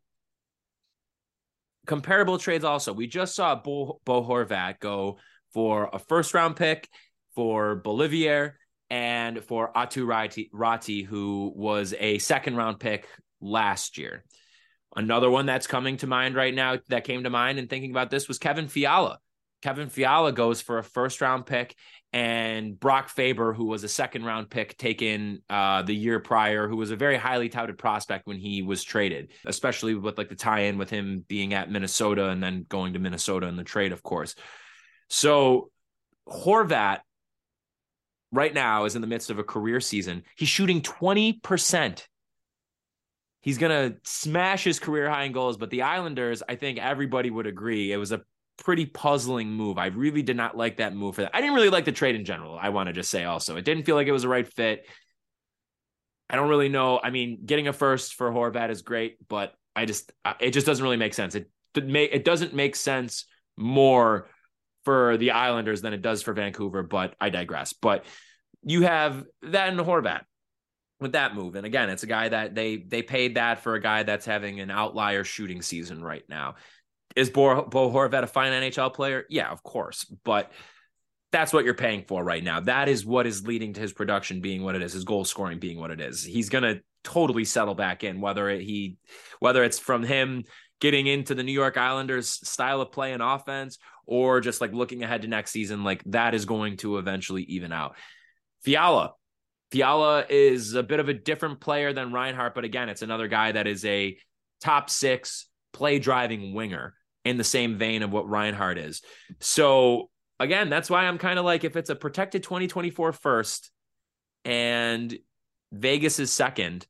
[1.86, 2.92] comparable trades also.
[2.92, 5.18] We just saw Bo, Bo Horvat go
[5.52, 6.88] for a first round pick
[7.34, 8.52] for Beauvillier
[8.90, 13.06] and for Aatu Räty, Räty, who was a second round pick
[13.40, 14.24] last year.
[14.96, 18.10] Another one that's coming to mind right now that came to mind and thinking about
[18.10, 19.18] this was Kevin Fiala.
[19.62, 21.74] Kevin Fiala goes for a first round pick,
[22.12, 26.76] and Brock Faber, who was a second round pick taken uh, the year prior, who
[26.76, 30.60] was a very highly touted prospect when he was traded, especially with like the tie
[30.60, 34.02] in with him being at Minnesota and then going to Minnesota in the trade, of
[34.02, 34.34] course.
[35.10, 35.70] So
[36.26, 37.00] Horvat
[38.32, 40.22] right now is in the midst of a career season.
[40.36, 42.06] He's shooting 20%.
[43.40, 45.56] he's going to smash his career high in goals.
[45.56, 48.22] But the Islanders, I think everybody would agree, it was a
[48.58, 49.78] pretty puzzling move.
[49.78, 51.30] I really did not like that move for that.
[51.34, 52.58] I didn't really like the trade in general.
[52.60, 54.86] I want to just say also, it didn't feel like it was the right fit.
[56.28, 57.00] I don't really know.
[57.02, 60.66] I mean, getting a first for Horvat is great, but I just uh, it just
[60.66, 61.34] doesn't really make sense.
[61.34, 63.24] It it doesn't make sense
[63.56, 64.28] more
[64.84, 67.72] for the Islanders than it does for Vancouver, but I digress.
[67.72, 68.04] But
[68.62, 70.22] you have that in Horvat
[71.00, 71.54] with that move.
[71.54, 74.60] And again, it's a guy that they they paid that for a guy that's having
[74.60, 76.56] an outlier shooting season right now.
[77.16, 79.24] Is Bo, Bo Horvat a fine NHL player?
[79.28, 80.04] Yeah, of course.
[80.24, 80.52] But
[81.32, 82.60] that's what you're paying for right now.
[82.60, 85.58] That is what is leading to his production being what it is, his goal scoring
[85.58, 86.24] being what it is.
[86.24, 88.96] He's gonna totally settle back in, whether he
[89.40, 90.44] whether it's from him
[90.80, 95.02] getting into the New York Islanders style of play and offense, or just like looking
[95.02, 97.96] ahead to next season, like that is going to eventually even out.
[98.62, 99.12] Fiala,
[99.70, 103.52] Fiala is a bit of a different player than Reinhart, but again, it's another guy
[103.52, 104.16] that is a
[104.60, 106.94] top six play driving winger
[107.28, 109.02] in the same vein of what Reinhart is.
[109.40, 110.10] So
[110.40, 113.70] again, that's why I'm kind of like if it's a protected 2024 first
[114.44, 115.16] and
[115.72, 116.86] Vegas is second,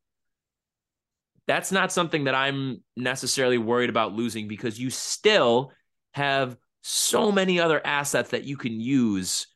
[1.47, 5.73] that's not something that I'm necessarily worried about losing because you still
[6.13, 9.47] have so many other assets that you can use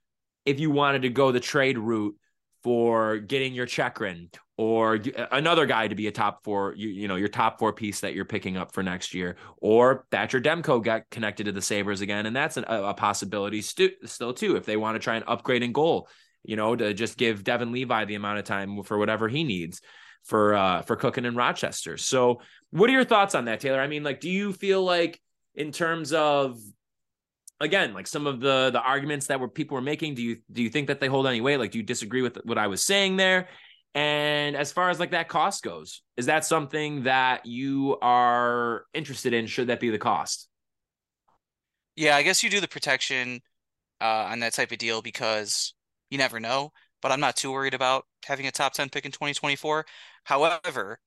[0.45, 2.17] if you wanted to go the trade route
[2.63, 4.31] for getting your Chychrun
[4.63, 5.01] or
[5.33, 8.15] another guy to be a top four, you, you know, your top four piece that
[8.15, 12.27] you're picking up for next year, or Thatcher Demko got connected to the Sabres again.
[12.27, 15.65] And that's an, a, possibility stu- still too, if they want to try and upgrade
[15.65, 16.09] in goal,
[16.45, 19.81] you know, to just give Devon Levi the amount of time for whatever he needs
[20.23, 21.97] for, uh, for cooking in Rochester.
[21.97, 23.81] So what are your thoughts on that, Taylor?
[23.81, 25.21] I mean, like, do you feel like
[25.57, 26.57] in terms of
[27.61, 30.63] again, like some of the the arguments that were people were making, do you do
[30.63, 31.59] you think that they hold any weight?
[31.59, 33.49] Like, do you disagree with what I was saying there?
[33.95, 39.35] And as far as like that cost goes, is that something that you are interested
[39.35, 39.47] in?
[39.47, 40.49] Should that be the cost?
[41.97, 43.41] Yeah, I guess you do the protection
[44.01, 45.75] uh, on that type of deal because
[46.11, 46.73] you never know.
[47.03, 49.85] But I'm not too worried about having a top 10 pick in 2024.
[50.25, 50.99] However,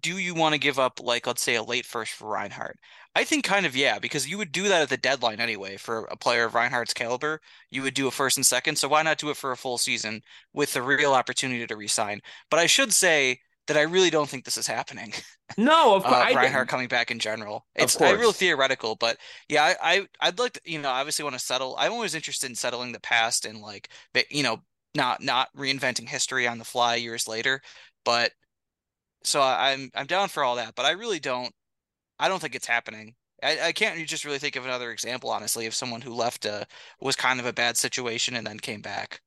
[0.00, 2.78] do you want to give up like let's say a late first for Reinhart?
[3.14, 6.04] I think kind of yeah, because you would do that at the deadline anyway for
[6.10, 7.40] a player of Reinhart's caliber.
[7.70, 9.78] You would do a first and second, so why not do it for a full
[9.78, 12.20] season with the real opportunity to resign?
[12.50, 15.12] But I should say that I really don't think this is happening.
[15.58, 17.66] No, of course, uh, Reinhart coming back in general.
[17.74, 19.18] It's a real theoretical, but
[19.50, 21.76] yeah, I, I would like to, you know, obviously want to settle.
[21.78, 23.90] I'm always interested in settling the past and like,
[24.30, 24.62] you know,
[24.94, 27.60] not not reinventing history on the fly years later.
[28.02, 28.32] But
[29.24, 31.52] so I'm I'm down for all that, but I really don't
[32.18, 33.14] I don't think it's happening.
[33.42, 36.66] I, I can't just really think of another example, honestly, of someone who left a
[37.00, 39.20] was kind of a bad situation and then came back.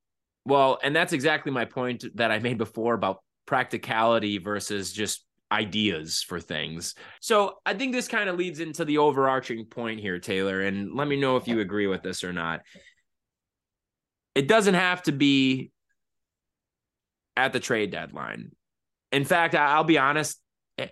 [0.45, 6.21] Well, and that's exactly my point that I made before about practicality versus just ideas
[6.21, 6.95] for things.
[7.19, 11.07] So I think this kind of leads into the overarching point here, Taylor, and let
[11.07, 12.61] me know if you agree with this or not.
[14.33, 15.71] It doesn't have to be
[17.37, 18.51] at the trade deadline
[19.11, 20.39] in fact, I'll be honest.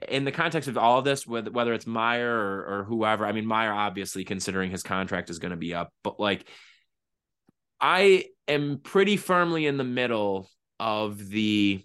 [0.08, 3.45] In the context of all of this, whether it's Meier or, or whoever, I mean
[3.45, 6.47] Meier obviously considering his contract is going to be up, but like
[7.82, 10.49] I am pretty firmly in the middle
[10.80, 11.84] of the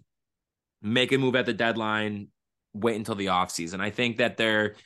[0.80, 2.28] make a move at the deadline,
[2.72, 3.80] wait until the offseason.
[3.80, 4.76] I think that there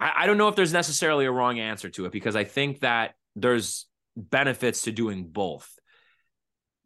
[0.00, 2.80] I, I don't know if there's necessarily a wrong answer to it because I think
[2.80, 5.70] that there's benefits to doing both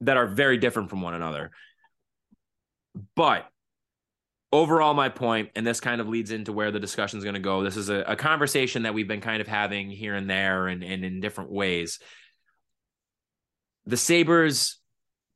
[0.01, 1.51] that are very different from one another.
[3.15, 3.47] But
[4.53, 7.41] overall, my point, and this kind of leads into where the discussion is going to
[7.41, 7.63] go.
[7.63, 10.83] This is a, a, conversation that we've been kind of having here and there and,
[10.83, 11.99] and in different ways.
[13.87, 14.79] The Sabres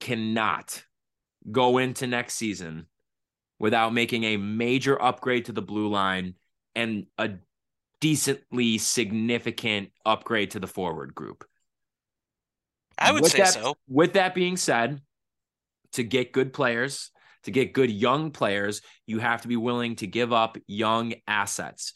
[0.01, 0.83] cannot
[1.51, 2.87] go into next season
[3.59, 6.35] without making a major upgrade to the blue line
[6.75, 7.31] and a
[8.01, 11.45] decently significant upgrade to the forward group.
[12.99, 13.77] I would with say that, so.
[13.89, 15.01] With that being said,
[15.93, 17.11] to get good players,
[17.45, 21.93] to get good young players, you have to be willing to give up young assets.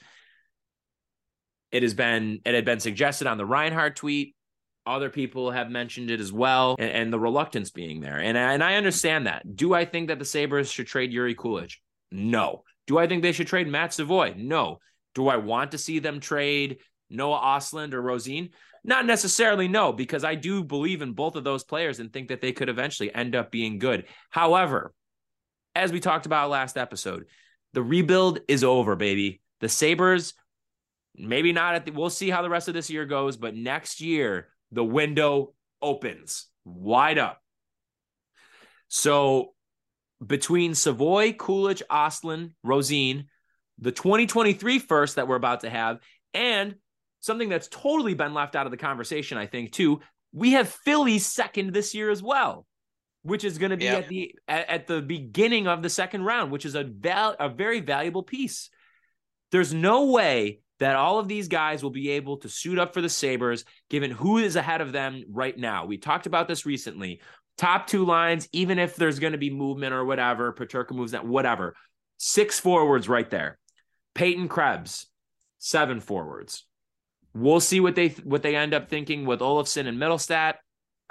[1.71, 4.35] It has been it had been suggested on the Reinhart tweet.
[4.87, 8.19] Other people have mentioned it as well, and, and the reluctance being there.
[8.19, 9.43] And, and I understand that.
[9.55, 11.75] Do I think that the Sabres should trade Jiri Kulich?
[12.11, 12.65] No.
[12.87, 14.33] Do I think they should trade Matt Savoie?
[14.35, 14.79] No.
[15.15, 16.79] Do I want to see them trade
[17.11, 18.51] Noah Ostlund or Rosén?
[18.83, 22.41] Not necessarily no, because I do believe in both of those players and think that
[22.41, 24.07] they could eventually end up being good.
[24.31, 24.95] However,
[25.79, 27.27] as we talked about last episode,
[27.73, 29.41] the rebuild is over, baby.
[29.61, 30.35] The Sabres,
[31.17, 34.01] maybe not at the, we'll see how the rest of this year goes, but next
[34.01, 37.41] year, the window opens wide up.
[38.89, 39.55] So
[40.25, 43.27] between Savoie, Kulich, Ostlund, Rosén,
[43.79, 46.01] the 2023 first that we're about to have,
[46.35, 46.75] and
[47.21, 50.01] something that's totally been left out of the conversation, I think, too.
[50.33, 52.67] We have Philly second this year as well,
[53.29, 56.51] which is going to be at the at, at, the beginning of the second round,
[56.51, 58.71] which is a val- a very valuable piece.
[59.53, 63.01] There's no way that all of these guys will be able to suit up for
[63.01, 65.87] the Sabres, given who is ahead of them right now.
[65.87, 67.21] We talked about this recently.
[67.57, 71.27] Top two lines, even if there's going to be movement or whatever, Peterka moves that,
[71.27, 71.75] whatever.
[72.17, 73.59] Six forwards right there.
[74.15, 75.07] Peyton Krebs,
[75.59, 76.65] seven forwards.
[77.35, 80.55] We'll see what they what they end up thinking with Olofsson and Mittelstadt.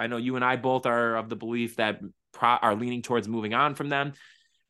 [0.00, 2.00] I know you and I both are of the belief that
[2.32, 4.12] pro, are leaning towards moving on from them.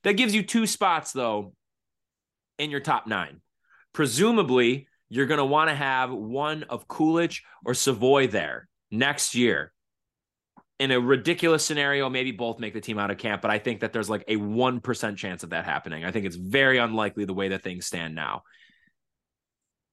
[0.04, 1.54] That gives you two spots though
[2.58, 3.40] in your top nine.
[3.92, 9.72] Presumably, you're going to want to have one of Kulich or Savoie there next year.
[10.78, 13.80] In a ridiculous scenario, maybe both make the team out of camp, but I think
[13.80, 16.04] that there's like a 1% chance of that happening.
[16.04, 18.42] I think it's very unlikely the way that things stand now.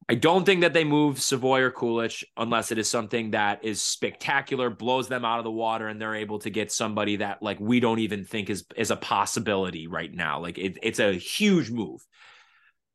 [0.08, 3.82] I don't think that they move Savoie or Kulich unless it is something that is
[3.82, 7.60] spectacular, blows them out of the water, and they're able to get somebody that like
[7.60, 10.40] we don't even think is is a possibility right now.
[10.40, 12.06] Like it, it's a huge move.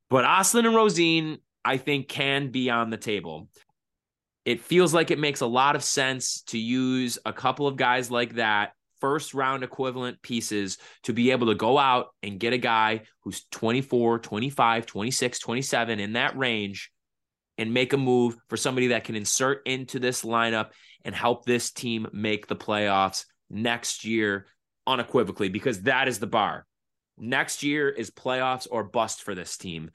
[0.09, 3.49] But Ostlund and Rosén, I think, can be on the table.
[4.45, 8.11] It feels like it makes a lot of sense to use a couple of guys
[8.11, 12.59] like that, first round equivalent pieces, to be able to go out and get a
[12.59, 16.91] guy who's 24, 25, 26, 27 in that range
[17.61, 20.71] and make a move for somebody that can insert into this lineup
[21.05, 24.47] and help this team make the playoffs next year
[24.87, 26.67] unequivocally, because that is the bar
[27.21, 29.91] next year is playoffs or bust for this team.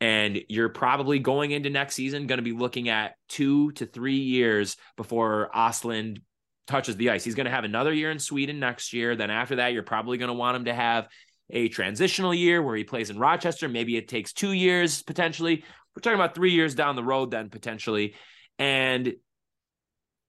[0.00, 4.18] And you're probably going into next season going to be looking at two to three
[4.18, 6.22] years before Ostlund
[6.68, 7.24] touches the ice.
[7.24, 9.16] He's going to have another year in Sweden next year.
[9.16, 11.08] Then after that, you're probably going to want him to have
[11.50, 13.68] a transitional year where he plays in Rochester.
[13.68, 15.64] Maybe it takes two years potentially.
[15.98, 18.14] We're talking about three years down the road, then potentially.
[18.58, 19.14] And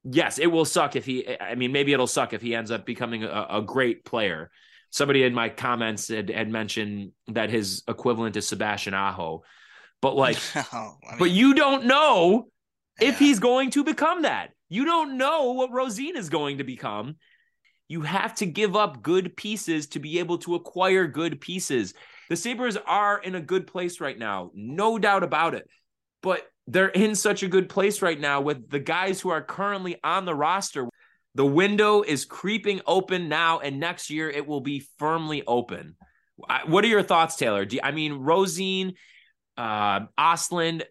[0.03, 2.85] yes, it will suck if he, I mean, maybe it'll suck if he ends up
[2.85, 4.49] becoming a, a great player
[4.91, 9.43] somebody in my comments had, had mentioned that his equivalent is Sebastian Aho.
[10.01, 12.49] But like, oh, I mean, but you don't know
[12.99, 13.09] yeah.
[13.09, 14.51] if he's going to become that.
[14.69, 17.15] You don't know what Rosén is going to become.
[17.87, 21.95] You have to give up good pieces to be able to acquire good pieces.
[22.29, 25.67] The Sabres are in a good place right now, no doubt about it.
[26.21, 29.97] But they're in such a good place right now with the guys who are currently
[30.03, 30.87] on the roster.
[31.35, 35.95] The window is creeping open now, and next year it will be firmly open.
[36.67, 37.65] What are your thoughts, Taylor?
[37.69, 38.93] You, I mean, Rosén,
[39.59, 40.05] uh,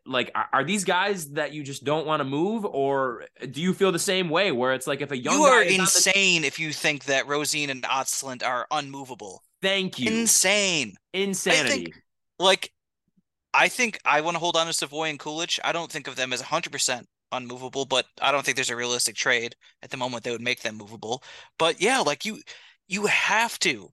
[0.04, 3.72] like, are, are, these guys that you just don't want to move, or do you
[3.72, 4.52] feel the same way?
[4.52, 6.48] Where it's like if a young you are insane the...
[6.48, 9.42] if you think that Rosén and Ostlund are unmovable.
[9.62, 10.10] Thank you.
[10.10, 10.96] Insane.
[11.14, 11.84] Insanity.
[11.84, 12.02] Think,
[12.38, 12.70] like,
[13.54, 15.58] I think I want to hold on to Savoie and Kulich.
[15.64, 19.16] I don't think of them as 100% unmovable, but I don't think there's a realistic
[19.16, 21.22] trade at the moment that would make them movable.
[21.58, 22.42] But yeah, like you
[22.86, 23.90] you have to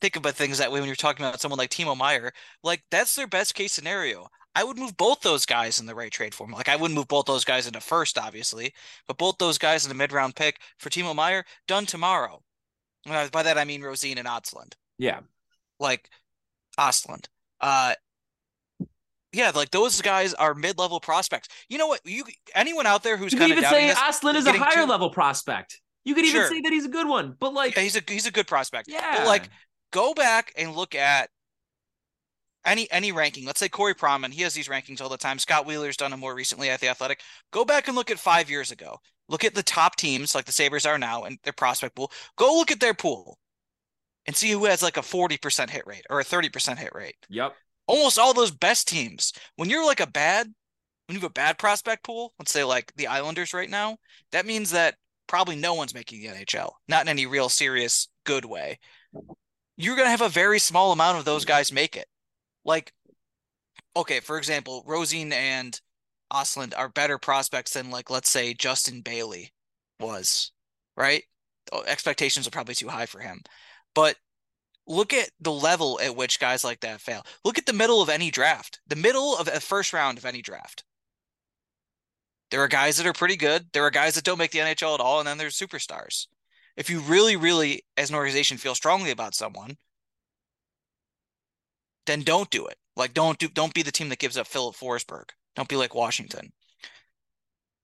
[0.00, 2.32] think about things that way when you're talking about someone like Timo Meier.
[2.62, 4.28] Like that's their best case scenario.
[4.54, 6.50] I would move both those guys in the right trade form.
[6.50, 8.72] Like I wouldn't move both those guys into first, obviously,
[9.06, 12.42] but both those guys in the mid round pick for Timo Meier done tomorrow.
[13.06, 14.74] By that I mean Rosén and Ostlund.
[14.98, 15.20] Yeah.
[15.78, 16.08] Like
[16.78, 17.26] Ostlund.
[17.60, 17.94] Uh
[19.32, 21.48] yeah, like those guys are mid-level prospects.
[21.68, 22.00] You know what?
[22.04, 22.24] You
[22.54, 23.48] anyone out there who's kind of.
[23.50, 24.90] you could even say Ostlund is a higher too...
[24.90, 25.80] level prospect.
[26.04, 26.48] You could even sure.
[26.48, 28.88] say that he's a good one, but like yeah, he's a he's a good prospect.
[28.90, 29.48] Yeah, but like
[29.92, 31.30] go back and look at
[32.64, 33.46] any any ranking.
[33.46, 35.38] Let's say Corey Pronman, he has these rankings all the time.
[35.38, 37.20] Scott Wheeler's done them more recently at the Athletic.
[37.52, 38.98] Go back and look at five years ago.
[39.28, 42.10] Look at the top teams like the Sabres are now and their prospect pool.
[42.36, 43.38] Go look at their pool
[44.26, 47.14] and see who has like a 40% hit rate or a 30% hit rate.
[47.28, 47.54] Yep
[47.90, 50.46] almost all those best teams, when you're like a bad,
[51.06, 53.96] when you have a bad prospect pool, let's say like the Islanders right now,
[54.30, 54.94] that means that
[55.26, 58.78] probably no one's making the NHL, not in any real serious good way.
[59.82, 62.06] You're going to have a very small amount of those guys make it.
[62.66, 62.92] Like,
[63.96, 65.80] okay, for example, Rosén and
[66.30, 69.54] Ostlund are better prospects than, like, let's say Justin Bailey
[69.98, 70.52] was,
[70.98, 71.24] right?
[71.72, 73.40] Oh, expectations are probably too high for him.
[73.94, 74.16] But
[74.86, 77.24] look at the level at which guys like that fail.
[77.42, 80.42] Look at the middle of any draft, the middle of a first round of any
[80.42, 80.84] draft.
[82.50, 83.68] There are guys that are pretty good.
[83.72, 86.26] There are guys that don't make the NHL at all, and then there's superstars.
[86.76, 89.76] If you really, really, as an organization, feel strongly about someone,
[92.06, 92.76] then don't do it.
[92.96, 95.30] Like don't do don't be the team that gives up Filip Forsberg.
[95.56, 96.52] Don't be like Washington.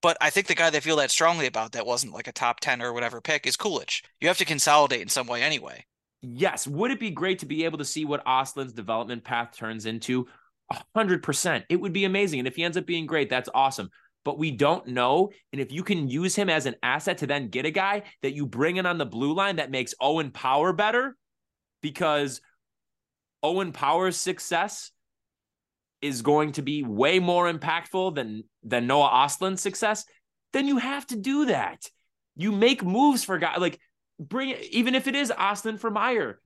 [0.03, 2.61] But I think the guy they feel that strongly about that wasn't like a top
[2.61, 4.03] 10 or whatever pick is Kulich.
[4.20, 5.84] You have to consolidate in some way anyway.
[6.22, 9.87] yes, would it be great to be able to see what Ostlund's development path turns
[9.87, 10.26] into?
[10.97, 11.64] 100%.
[11.68, 12.41] It would be amazing.
[12.41, 13.91] And if he ends up being great, that's awesome.
[14.27, 15.31] But we don't know.
[15.53, 18.35] And if you can use him as an asset to then get a guy that
[18.35, 21.16] you bring in on the blue line that makes Owen Power better,
[21.81, 22.41] because
[23.45, 24.91] Owen Power's success
[26.03, 30.05] is going to be way more impactful than than Noah Ostlund's success,
[30.53, 31.89] then you have to do that.
[32.35, 33.79] You make moves for guys like
[34.18, 36.41] bring it, even if it is Ostlund for Meier.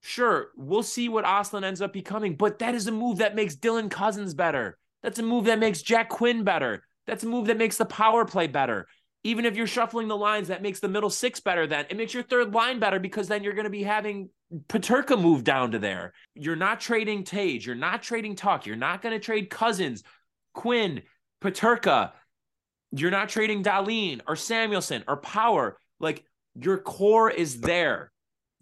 [0.00, 3.56] Sure, we'll see what Ostlund ends up becoming, but that is a move that makes
[3.56, 4.78] Dylan Cozens better.
[5.02, 6.82] That's a move that makes Jack Quinn better.
[7.06, 8.86] That's a move that makes the power play better.
[9.24, 11.66] Even if you're shuffling the lines, that makes the middle six better.
[11.66, 14.28] Then it makes your third line better because then you're going to be having
[14.68, 16.12] Peterka move down to there.
[16.34, 17.66] You're not trading Tage.
[17.66, 18.66] You're not trading Tuch.
[18.66, 20.04] You're not going to trade Cozens,
[20.54, 21.02] Quinn,
[21.42, 22.12] Peterka.
[22.92, 25.78] You're not trading Dahlin or Samuelsson or Power.
[25.98, 28.12] Like your core is there.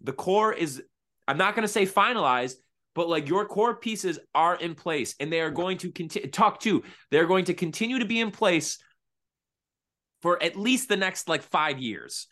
[0.01, 0.81] The core is,
[1.27, 2.55] I'm not going to say finalized,
[2.95, 6.59] but like your core pieces are in place and they are going to continue talk
[6.61, 8.79] to they're going to continue to be in place
[10.21, 12.27] for at least the next like five years.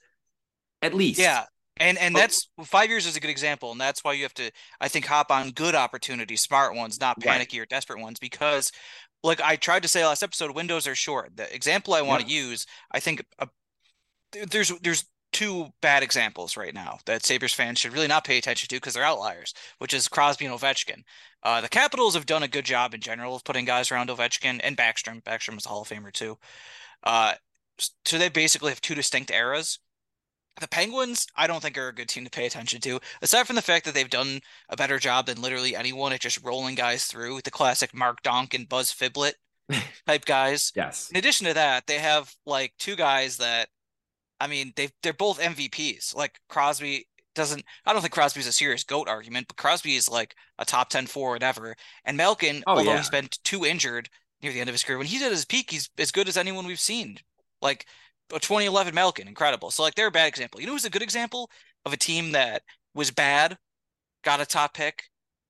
[0.82, 1.20] At least.
[1.20, 1.44] Yeah
[1.78, 4.52] and and that's five years is a good example and that's why you have to
[4.80, 7.64] i think hop on good opportunities smart ones not panicky right.
[7.64, 8.72] or desperate ones because
[9.24, 11.36] like i tried to say last episode windows are short.
[11.36, 13.48] The example i want to use i think uh,
[14.36, 18.38] a, there's there's two bad examples right now that Sabres fans should really not pay
[18.38, 21.04] attention to because they're outliers, which is Crosby and Ovechkin.
[21.44, 24.62] Uh, the Capitals have done a good job in general of putting guys around Ovechkin
[24.64, 25.22] and Backstrom.
[25.24, 26.38] Backstrom is a Hall of Famer too.
[27.04, 27.34] Uh,
[28.06, 29.80] so they basically have two distinct eras.
[30.62, 33.56] The Penguins, I don't think are a good team to pay attention to, aside from
[33.56, 37.06] the fact that they've done a better job than literally anyone at just rolling guys
[37.06, 39.34] through the classic Mark Donk and Buzz Fiblet
[40.08, 40.72] type guys.
[40.76, 41.10] Yes.
[41.10, 43.70] In addition to that, they have like two guys that
[44.44, 46.14] I mean, they they're both MVPs.
[46.14, 50.36] Like Crosby doesn't I don't think Crosby's a serious goat argument, but Crosby is like
[50.60, 51.76] a top 10 forward ever.
[52.04, 52.98] And Malkin, oh, although yeah.
[52.98, 54.10] he's been too injured
[54.42, 56.36] near the end of his career, when he's at his peak, he's as good as
[56.36, 57.18] anyone we've seen.
[57.62, 57.86] Like
[58.34, 59.72] a 2011 Malkin, incredible.
[59.72, 60.60] So like they're a bad example.
[60.60, 61.50] You know who's a good example
[61.86, 62.64] of a team that
[62.94, 63.58] was bad,
[64.26, 65.04] got a top pick,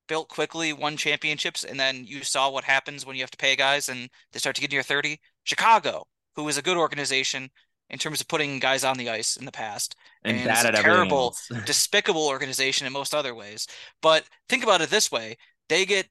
[0.08, 3.56] built quickly, won championships, and then you saw what happens when you have to pay
[3.56, 5.20] guys and they start to get near 30?
[5.46, 7.50] Chicago, who is a good organization,
[7.90, 9.96] in terms of putting guys on the ice in the past.
[10.24, 13.68] And, and bad at terrible, despicable organization in most other ways.
[14.02, 15.38] But think about it this way:
[15.70, 16.08] they get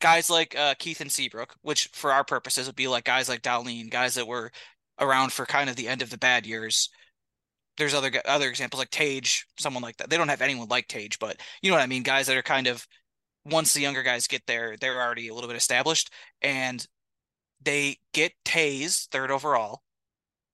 [0.00, 3.42] guys like uh, Keith and Seabrook, which for our purposes would be like guys like
[3.42, 4.50] Dahlin, guys that were
[5.00, 6.90] around for kind of the end of the bad years.
[7.76, 10.10] There's other other examples like Tage, someone like that.
[10.10, 12.02] They don't have anyone like Tage, but you know what I mean.
[12.02, 12.86] Guys that are kind of
[13.44, 16.12] once the younger guys get there, they're already a little bit established,
[16.42, 16.86] and
[17.62, 19.82] they get Toews third overall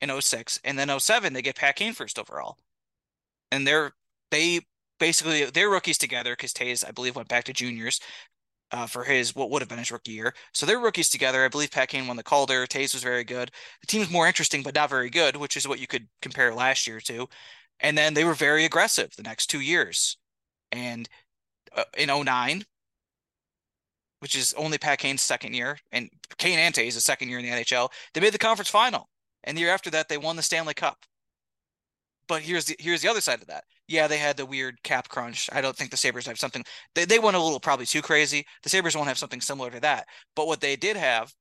[0.01, 2.59] in 06 and then 07 they get Pat Kane first overall.
[3.53, 3.93] And they're
[4.31, 4.61] they
[4.99, 8.01] basically they're rookies together because Toews I believe went back to juniors
[8.73, 10.35] uh, for his what would have been his rookie year.
[10.53, 11.45] So they're rookies together.
[11.45, 12.67] I believe Pat Kane won the Calder.
[12.67, 13.51] Toews was very good.
[13.81, 16.87] The team's more interesting but not very good, which is what you could compare last
[16.87, 17.29] year to.
[17.81, 20.19] And then they were very aggressive the next two years.
[20.71, 21.09] And
[21.77, 22.65] uh, in 09,
[24.21, 27.51] which is only Pat Kane's second year, and Kane and Toews' second year in the
[27.51, 29.09] NHL, they made the conference final.
[29.45, 31.05] And the year after that, they won the Stanley Cup.
[32.29, 33.65] But here's the here's the other side of that.
[33.89, 35.49] Yeah, they had the weird cap crunch.
[35.53, 36.65] I don't think the Sabres have something.
[36.95, 38.47] They they went a little probably too crazy.
[38.63, 40.07] The Sabres won't have something similar to that.
[40.37, 41.35] But what they did have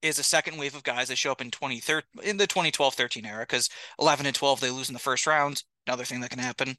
[0.00, 3.42] is a second wave of guys that show up in 2013 in the 2012-13 era
[3.42, 3.68] because
[4.00, 5.62] 11 and 12 they lose in the first round.
[5.86, 6.76] Another thing that can happen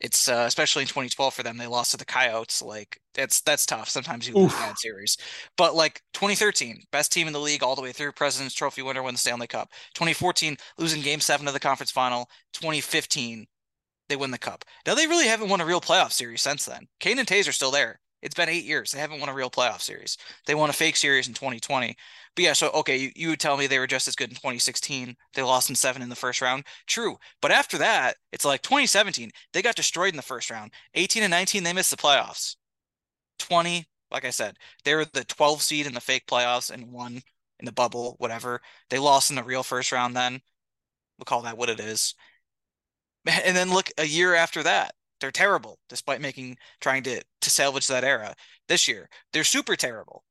[0.00, 3.64] it's uh, especially in 2012 for them they lost to the coyotes like that's that's
[3.64, 3.88] tough.
[3.88, 5.16] Sometimes you lose bad series.
[5.56, 9.02] But like 2013 best team in the league all the way through president's trophy winner
[9.02, 9.70] win the stanley cup.
[9.94, 12.28] 2014 losing game seven of the conference final.
[12.52, 13.46] 2015
[14.08, 14.64] they win the cup.
[14.86, 16.86] Now they really haven't won a real playoff series since then.
[17.00, 19.50] Kane and Toews are still there it's been eight years they haven't won a real
[19.50, 21.96] playoff series they won a fake series in 2020
[22.36, 24.36] but yeah, so okay, you, you would tell me they were just as good in
[24.36, 25.16] 2016.
[25.34, 26.64] They lost in seven in the first round.
[26.86, 27.16] True.
[27.40, 30.72] But after that, it's like 2017, they got destroyed in the first round.
[30.94, 32.56] 18 and 19, they missed the playoffs.
[33.38, 37.22] 20, like I said, they were the 12 seed in the fake playoffs and won
[37.58, 38.60] in the bubble, whatever.
[38.90, 40.42] They lost in the real first round then.
[41.18, 42.14] We'll call that what it is.
[43.44, 44.94] And then look a year after that.
[45.20, 48.34] They're terrible, despite making trying to to salvage that era.
[48.68, 50.24] This year, they're super terrible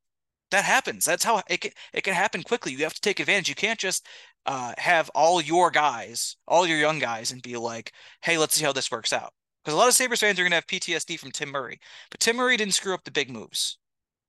[0.52, 1.06] that happens.
[1.06, 2.72] That's how it can it can happen quickly.
[2.72, 3.50] You have to take advantage.
[3.50, 4.08] You can't just
[4.46, 8.64] uh, have all your guys, all your young guys, and be like, "Hey, let's see
[8.64, 9.34] how this works out."
[9.64, 11.80] Because a lot of Sabres fans are going to have PTSD from Tim Murray,
[12.12, 13.78] but Tim Murray didn't screw up the big moves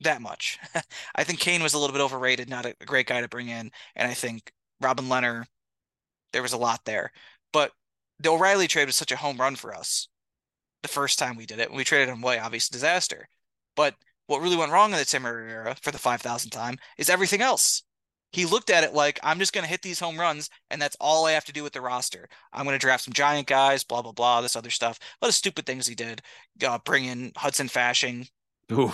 [0.00, 0.58] that much.
[1.14, 3.70] I think Kane was a little bit overrated, not a great guy to bring in,
[3.96, 5.44] and I think Robin Lehner,
[6.32, 7.12] there was a lot there.
[7.52, 7.72] But
[8.20, 10.08] the O'Reilly trade was such a home run for us.
[10.86, 11.68] The first time we did it.
[11.68, 13.28] When we traded him away, obvious disaster.
[13.74, 13.96] But
[14.28, 17.82] what really went wrong in the Tim era for the 5,000 time is everything else.
[18.30, 20.96] He looked at it like, I'm just going to hit these home runs, and that's
[21.00, 22.28] all I have to do with the roster.
[22.52, 25.00] I'm going to draft some giant guys, blah, blah, blah, this other stuff.
[25.00, 26.22] A lot of stupid things he did.
[26.64, 28.28] Uh, bring in Hudson Fasching
[28.70, 28.92] Ooh.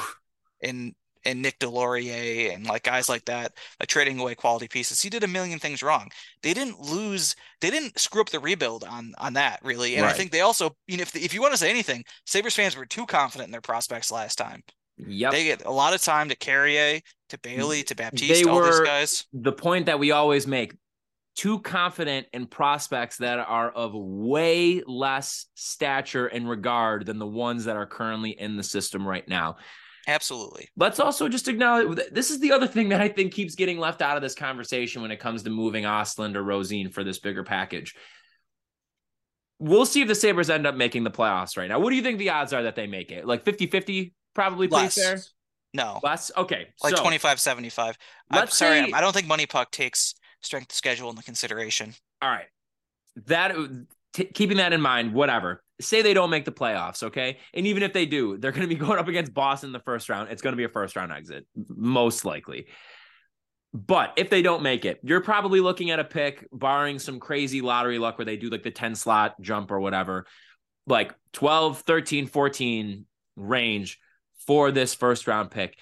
[0.62, 0.94] and
[1.24, 5.00] and Nick Deslauriers and like guys like that, like trading away quality pieces.
[5.02, 6.10] He did a million things wrong.
[6.42, 7.36] They didn't lose.
[7.60, 9.94] They didn't screw up the rebuild on on that really.
[9.96, 10.14] And Right.
[10.14, 12.76] I think they also, you know, if if you want to say anything, Sabres fans
[12.76, 14.62] were too confident in their prospects last time.
[14.98, 15.32] Yep.
[15.32, 17.00] They get a lot of time to Carrier,
[17.30, 19.24] to Bailey, to Baptiste, They all these were- guys.
[19.32, 20.74] the point that we always make
[21.34, 27.64] too confident in prospects that are of way less stature and regard than the ones
[27.64, 29.56] that are currently in the system right now.
[30.08, 30.68] Absolutely.
[30.76, 34.02] Let's also just acknowledge this is the other thing that I think keeps getting left
[34.02, 37.44] out of this conversation when it comes to moving Ostlund or Rosén for this bigger
[37.44, 37.94] package.
[39.58, 41.78] We'll see if the Sabres end up making the playoffs right now.
[41.78, 43.26] What do you think the odds are that they make it?
[43.26, 44.94] Like 50 50, probably pretty Less.
[44.94, 45.20] fair?
[45.74, 46.32] No, Less?
[46.36, 46.66] Okay.
[46.82, 47.96] like so, 25 75.
[48.30, 51.94] I'm sorry, say- I don't think MoneyPuck takes strength of schedule into consideration.
[52.20, 52.46] all right
[53.26, 53.54] that
[54.12, 57.38] t- keeping that in mind whatever say they don't make the playoffs okay?
[57.54, 59.80] And even if they do they're going to be going up against boston in the
[59.80, 60.30] first round.
[60.30, 62.66] It's going to be a first round exit most likely.
[63.74, 67.60] But if they don't make it you're probably looking at a pick barring some crazy
[67.60, 70.26] lottery luck where they do like the 10 slot jump or whatever
[70.86, 73.06] like 12 13 14
[73.36, 73.98] range
[74.46, 75.76] for this first round pick.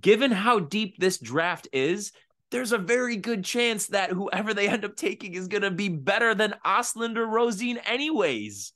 [0.00, 2.12] Given how deep this draft is
[2.50, 5.88] there's a very good chance that whoever they end up taking is going to be
[5.88, 8.72] better than Ostlund or Rosén, anyways,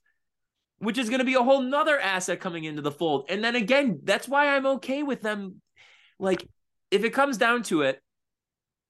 [0.81, 3.25] which is going to be a whole nother asset coming into the fold.
[3.29, 5.61] And then again, that's why I'm okay with them.
[6.19, 6.47] Like,
[6.89, 8.01] if it comes down to it,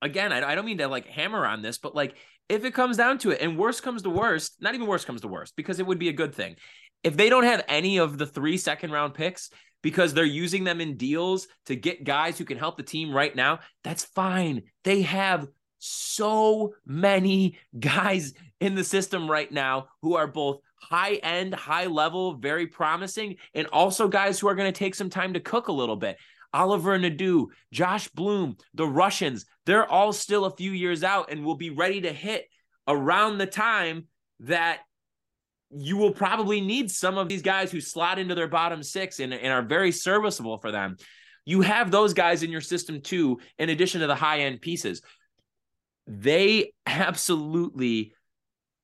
[0.02, 2.16] again, I, I don't mean to like hammer on this, but like,
[2.48, 5.22] if it comes down to it, and worst comes to worst, not even worst comes
[5.22, 6.56] to worst, because it would be a good thing.
[7.04, 9.50] If they don't have any of the three second round picks,
[9.82, 13.36] because they're using them in deals to get guys who can help the team right
[13.36, 14.64] now, that's fine.
[14.84, 15.48] They have
[15.80, 22.36] so many guys in the system right now who are both high end, high level,
[22.36, 25.74] very promising, and also guys who are going to take some time to cook a
[25.74, 26.18] little bit.
[26.54, 31.56] Oliver Nadeau, Josh Bloom, the Russians, they're all still a few years out and will
[31.56, 32.46] be ready to hit
[32.88, 34.08] around the time
[34.42, 34.80] that
[35.74, 39.34] you will probably need some of these guys who slot into their bottom six and,
[39.34, 40.98] and are very serviceable for them.
[41.46, 45.02] You have those guys in your system too, in addition to the high end pieces.
[46.08, 48.14] They absolutely,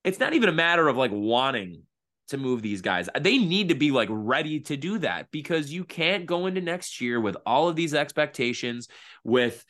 [0.06, 1.84] it's not even a matter of like wanting
[2.28, 3.10] to move these guys.
[3.20, 7.02] They need to be like ready to do that because you can't go into next
[7.02, 8.88] year with all of these expectations,
[9.24, 9.66] with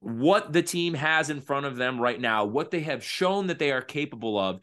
[0.00, 3.58] what the team has in front of them right now, what they have shown that
[3.58, 4.60] they are capable of,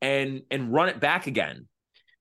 [0.00, 1.68] and and run it back again.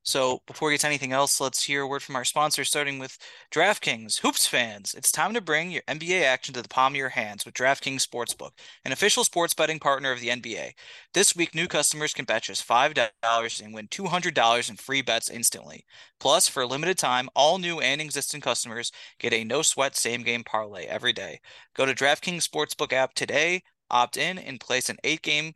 [0.08, 2.98] So before we get to anything else, let's hear a word from our sponsor, starting
[2.98, 3.18] with
[3.52, 4.22] DraftKings.
[4.22, 7.46] Hoops fans, it's time to bring your NBA action to the palm of your hands
[7.46, 8.52] with DraftKings Sportsbook,
[8.86, 10.74] an official sports betting partner of the NBA.
[11.14, 15.84] This week, new customers can bet just $5 and win $200 in free bets instantly.
[16.22, 20.86] Plus, for a limited time, all new and existing customers get a no-sweat same-game parlay
[20.86, 21.42] every day.
[21.76, 25.54] Go to DraftKings Sportsbook app today, opt in, and place an eight-game,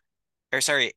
[0.53, 0.93] or sorry,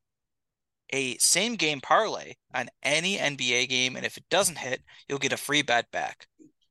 [0.91, 5.33] a same game parlay on any NBA game, and if it doesn't hit, you'll get
[5.33, 6.27] a free bet back.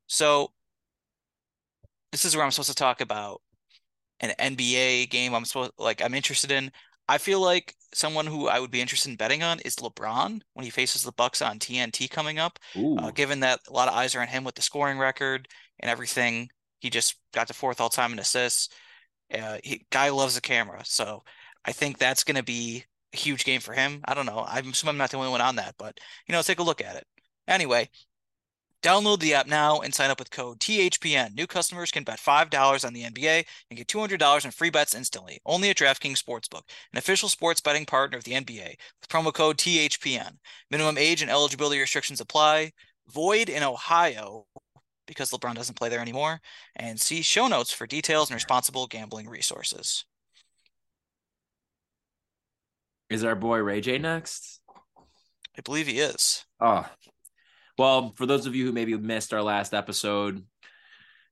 [0.06, 0.52] So
[2.12, 3.40] this is where I'm supposed to talk about
[4.20, 6.70] an NBA game I'm supposed like I'm interested in.
[7.08, 10.64] I feel like someone who I would be interested in betting on is LeBron when
[10.64, 12.58] he faces the Bucks on TNT coming up.
[12.98, 15.48] Uh, given that a lot of eyes are on him with the scoring record
[15.80, 16.48] and everything,
[16.80, 18.68] he just got the fourth all time in assists.
[19.32, 21.24] Uh, he, guy loves the camera, so
[21.64, 22.84] I think that's going to be
[23.16, 24.00] huge game for him.
[24.04, 24.44] I don't know.
[24.46, 26.80] I'm assuming I'm not the only one on that, but you know, take a look
[26.80, 27.06] at it.
[27.48, 27.88] Anyway,
[28.82, 31.34] download the app now and sign up with code THPN.
[31.34, 35.40] New customers can bet $5 on the NBA and get $200 in free bets instantly.
[35.46, 36.62] Only at DraftKings Sportsbook,
[36.92, 40.36] an official sports betting partner of the NBA, with promo code THPN.
[40.70, 42.72] Minimum age and eligibility restrictions apply.
[43.08, 44.46] Void in Ohio
[45.06, 46.40] because LeBron doesn't play there anymore.
[46.76, 50.04] And see show notes for details and responsible gambling resources.
[53.14, 54.60] Is our boy Ray J next?
[55.56, 56.44] I believe he is.
[56.60, 56.86] Oh,
[57.78, 60.44] well, for those of you who maybe missed our last episode,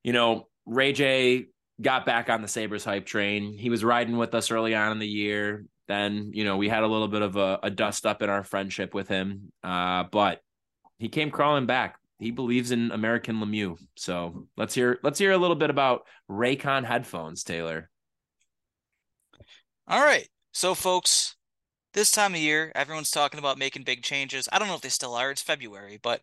[0.03, 1.45] you know, Ray J
[1.81, 3.57] got back on the Sabres hype train.
[3.57, 5.65] He was riding with us early on in the year.
[5.87, 8.43] Then, you know, we had a little bit of a, a dust up in our
[8.43, 9.51] friendship with him.
[9.63, 10.39] Uh, but
[10.97, 11.97] he came crawling back.
[12.19, 13.77] He believes in American Lemieux.
[13.97, 17.89] So let's hear let's hear a little bit about Raycon headphones, Taylor.
[19.87, 20.27] All right.
[20.53, 21.35] So, folks,
[21.93, 24.49] this time of year, everyone's talking about making big changes.
[24.51, 25.31] I don't know if they still are.
[25.31, 26.21] It's February, but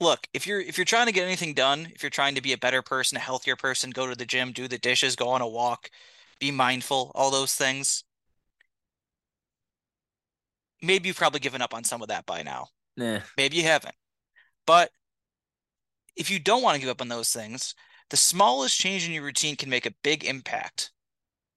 [0.00, 2.52] look, if you're if you're trying to get anything done, if you're trying to be
[2.52, 5.40] a better person, a healthier person, go to the gym, do the dishes, go on
[5.40, 5.88] a walk,
[6.40, 8.04] be mindful, all those things.
[10.82, 12.66] Maybe you've probably given up on some of that by now.
[12.96, 13.20] Nah.
[13.36, 13.94] Maybe you haven't.
[14.66, 14.90] But
[16.16, 17.74] if you don't want to give up on those things,
[18.10, 20.90] the smallest change in your routine can make a big impact.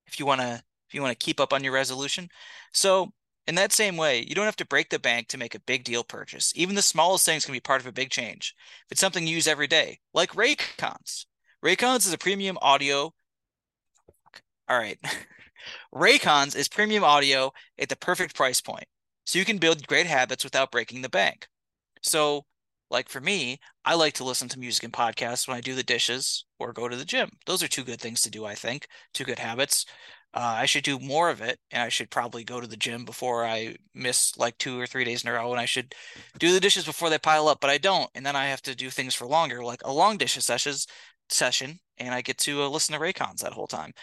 [0.08, 2.30] If you want to if you want to keep up on your resolution.
[2.74, 3.12] So,
[3.48, 5.84] in that same way, you don't have to break the bank to make a big
[5.84, 6.52] deal purchase.
[6.56, 8.56] Even the smallest things can be part of a big change.
[8.86, 11.26] If it's something you use every day, like Raycons.
[11.64, 13.14] Raycons is a premium audio.
[14.68, 14.98] All right.
[15.94, 18.86] Raycons is premium audio at the perfect price point.
[19.26, 21.48] So you can build great habits without breaking the bank.
[22.02, 22.46] So,
[22.92, 25.84] like for me, I like to listen to music and podcasts when I do the
[25.84, 27.32] dishes or go to the gym.
[27.46, 28.88] Those are two good things to do, I think.
[29.14, 29.86] Two good habits.
[30.36, 33.06] Uh, I should do more of it, and I should probably go to the gym
[33.06, 35.96] before I miss like two or three days in a row, and I should
[36.40, 37.62] do the dishes before they pile up.
[37.62, 40.18] But I don't, and then I have to do things for longer, like a long
[40.18, 40.88] dishes sessions
[41.30, 43.94] session, and I get to uh, listen to Raycons that whole time.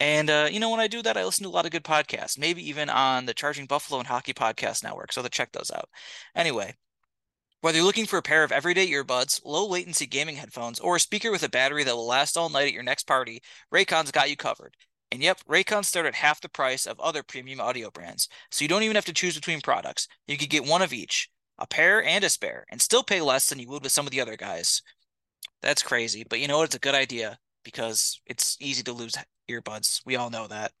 [0.00, 1.84] And uh, you know, when I do that, I listen to a lot of good
[1.84, 5.12] podcasts, maybe even on the Charging Buffalo and Hockey Podcast Network.
[5.12, 5.90] So to check those out.
[6.34, 6.74] Anyway,
[7.60, 11.00] whether you're looking for a pair of everyday earbuds, low latency gaming headphones, or a
[11.00, 13.42] speaker with a battery that will last all night at your next party,
[13.74, 14.74] Raycon's got you covered.
[15.10, 18.28] And yep, Raycons start at half the price of other premium audio brands.
[18.50, 20.06] So you don't even have to choose between products.
[20.26, 23.48] You could get one of each, a pair and a spare, and still pay less
[23.48, 24.82] than you would with some of the other guys.
[25.62, 26.64] That's crazy, but you know what?
[26.64, 29.16] It's a good idea because it's easy to lose
[29.50, 30.02] earbuds.
[30.04, 30.72] We all know that.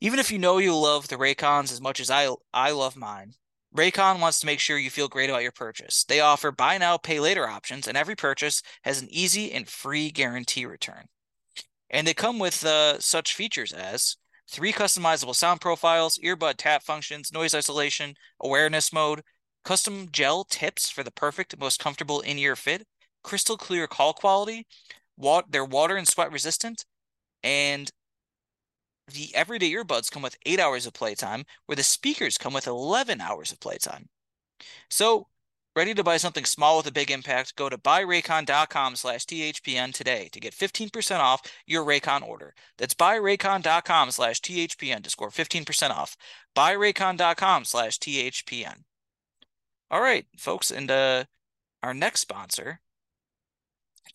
[0.00, 3.34] Even if you know you love the Raycons as much as I I love mine,
[3.76, 6.04] Raycon wants to make sure you feel great about your purchase.
[6.04, 10.10] They offer buy now, pay later options, and every purchase has an easy and free
[10.10, 11.08] guarantee return.
[11.92, 14.16] And they come with uh, such features as
[14.50, 19.22] three customizable sound profiles, earbud tap functions, noise isolation, awareness mode,
[19.64, 22.86] custom gel tips for the perfect, most comfortable in ear fit,
[23.22, 24.66] crystal clear call quality,
[25.16, 26.84] wat- they're water and sweat resistant,
[27.42, 27.92] and
[29.08, 33.20] the everyday earbuds come with eight hours of playtime, where the speakers come with 11
[33.20, 34.08] hours of playtime.
[34.90, 35.28] So,
[35.74, 37.56] ready to buy something small with a big impact?
[37.56, 42.54] Go to buyraycon.com slash THPN today to get 15% off your Raycon order.
[42.78, 46.16] That's buyraycon.com slash THPN to score 15% off.
[46.56, 48.82] Buyraycon.com slash THPN.
[49.90, 51.24] All right, folks, and uh,
[51.82, 52.80] our next sponsor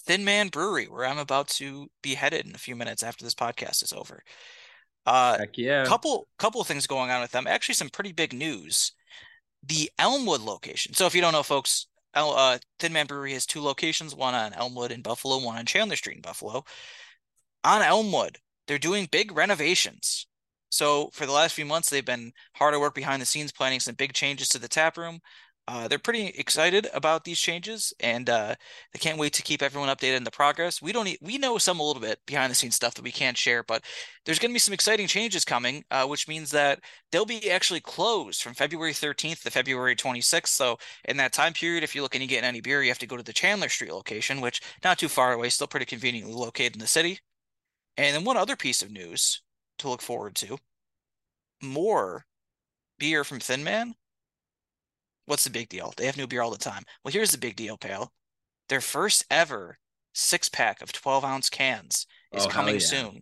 [0.08, 3.36] Thin Man Brewery, where I'm about to be headed in a few minutes after this
[3.36, 4.24] podcast is over.
[5.06, 5.86] Uh, Heck yeah.
[5.86, 7.46] couple couple things going on with them.
[7.46, 8.94] Actually, some pretty big news.
[9.68, 10.94] The Elmwood location.
[10.94, 14.34] So if you don't know, folks, El, uh, Thin Man Brewery has two locations: one
[14.34, 16.64] on Elmwood in Buffalo, one on Chandler Street in Buffalo.
[17.64, 18.38] On Elmwood,
[18.68, 20.28] they're doing big renovations.
[20.70, 23.80] So for the last few months, they've been hard at work behind the scenes, planning
[23.80, 25.20] some big changes to the tap room.
[25.70, 28.56] Uh, they're pretty excited about these changes, and uh,
[28.94, 30.82] they can't wait to keep everyone updated in the progress.
[30.82, 33.12] We don't, e- we know some a little bit behind the scenes stuff that we
[33.12, 33.84] can't share, but
[34.24, 36.80] there's going to be some exciting changes coming, uh, which means that
[37.12, 40.48] they'll be actually closed from February 13th to February 26th.
[40.48, 43.08] So in that time period, if you're looking to get any beer, you have to
[43.08, 46.76] go to the Chandler Street location, which not too far away, still pretty conveniently located
[46.78, 47.20] in the city.
[47.98, 49.42] And then one other piece of news
[49.80, 50.60] to look forward to:
[51.62, 52.26] more
[53.00, 53.96] beer from Thin Man.
[55.28, 55.94] What's the big deal?
[55.96, 56.84] They have new beer all the time.
[57.04, 58.12] Well, here's the big deal, pal.
[58.70, 59.78] Their first ever
[60.14, 62.80] six pack of 12 ounce cans is Oh, coming yeah.
[62.82, 63.22] soon.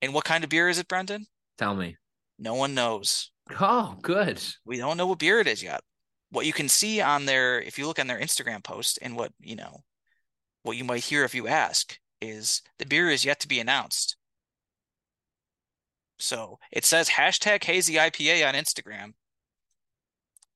[0.00, 1.26] And what kind of beer is it, Brendan?
[1.56, 1.96] Tell me.
[2.38, 3.32] No one knows.
[3.58, 4.40] Oh, good.
[4.64, 5.80] We don't know what beer it is yet.
[6.30, 9.32] What you can see on their, if you look on their Instagram post and what,
[9.40, 9.82] you know,
[10.62, 14.16] what you might hear if you ask is the beer is yet to be announced.
[16.18, 19.14] So it says hashtag hazy IPA on Instagram.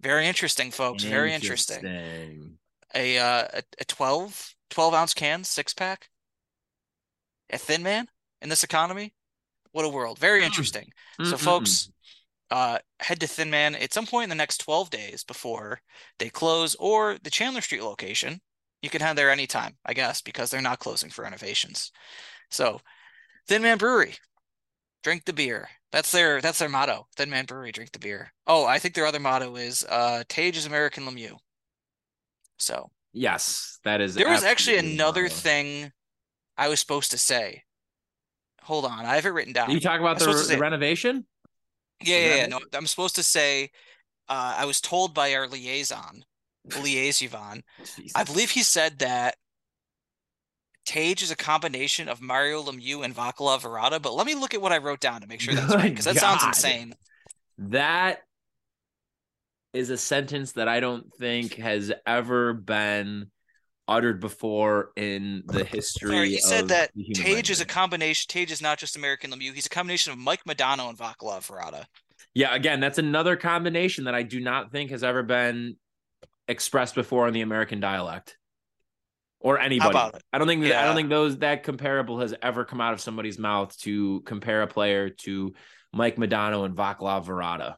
[0.02, 1.04] Very interesting, folks.
[1.04, 1.82] Very interesting.
[2.94, 6.08] A uh a, a 12, 12 ounce can, six pack.
[7.50, 8.08] A thin man
[8.40, 9.14] in this economy.
[9.72, 10.18] What a world.
[10.18, 10.92] Very interesting.
[11.22, 11.40] So Mm-mm-mm.
[11.40, 11.90] folks,
[12.50, 15.80] uh head to Thin Man at some point in the next 12 days before
[16.18, 18.40] they close or the Chandler Street location.
[18.82, 21.92] You can head there anytime, I guess, because they're not closing for renovations.
[22.50, 22.80] So
[23.48, 24.16] Thin Man Brewery,
[25.02, 25.68] drink the beer.
[25.92, 27.06] That's their that's their motto.
[27.16, 28.32] Thin Man Brewery, drink the beer.
[28.46, 31.38] Oh, I think their other motto is uh Tage is American Lemieux.
[32.58, 34.14] So Yes, that is.
[34.14, 35.32] there was actually another wild.
[35.32, 35.92] thing
[36.56, 37.64] I was supposed to say.
[38.62, 39.70] Hold on, I have it written down.
[39.70, 41.26] You talk about the, the renovation?
[42.02, 42.46] Yeah, yeah, yeah.
[42.46, 43.70] No, I'm supposed to say,
[44.28, 46.24] uh, I was told by our liaison,
[46.82, 47.62] liaison,
[48.14, 49.36] I believe he said that
[50.84, 54.60] Tage is a combination of Mario Lemieux and Vaclav Varada, but let me look at
[54.60, 56.94] what I wrote down to make sure that's right, because that sounds insane.
[57.58, 58.22] that
[59.72, 63.30] is a sentence that I don't think has ever been
[63.88, 66.10] uttered before in the history.
[66.10, 68.26] Sorry, he said that Tage is a combination.
[68.28, 69.54] Tage is not just American Lemieux.
[69.54, 71.84] He's a combination of Mike Madonna and Vaclav Varada.
[72.34, 75.76] Yeah, again, that's another combination that I do not think has ever been
[76.48, 78.36] expressed before in the American dialect.
[79.42, 79.96] Or anybody.
[80.32, 83.00] I don't think that, I don't think those that comparable has ever come out of
[83.00, 85.52] somebody's mouth to compare a player to
[85.92, 87.74] Mike Madonna and Vaclav Varada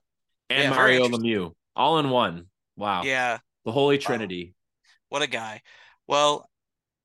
[0.50, 1.08] and Yeah, Mario.
[1.08, 2.46] Lemieux all in one.
[2.76, 3.02] Wow.
[3.02, 4.54] Yeah, The Holy Trinity.
[5.08, 5.62] what a guy.
[6.06, 6.48] Well,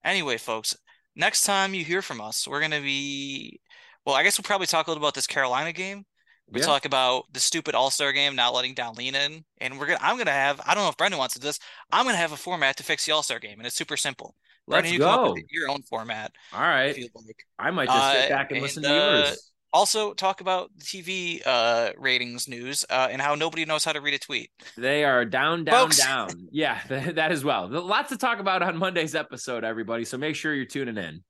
[0.03, 0.75] anyway, folks,
[1.15, 3.59] next time you hear from us, we're gonna be.
[4.05, 6.05] Well, I guess we'll probably talk a little about this Carolina game.
[6.51, 6.65] We Yeah.
[6.65, 9.99] talk about the stupid All Star game not letting Dahlin in, and we're gonna.
[10.01, 10.59] I'm gonna have.
[10.65, 11.59] I don't know if Brendan wants to do this.
[11.91, 14.35] I'm gonna have a format to fix the All Star game, and it's super simple.
[14.69, 15.35] Let's you go.
[15.49, 16.31] your own format.
[16.53, 16.95] All right.
[17.15, 17.45] Like.
[17.57, 19.51] I might just sit Uh, back and, and, listen to uh, yours.
[19.71, 24.01] Also, talk about the TV uh, ratings news uh, and how nobody knows how to
[24.01, 24.49] read a tweet.
[24.77, 25.97] They are down, down, Folks.
[25.97, 26.29] down.
[26.51, 27.67] Yeah, that as well.
[27.67, 30.05] Lots to talk about on Monday's episode, everybody.
[30.05, 31.23] So make sure you're tuning in.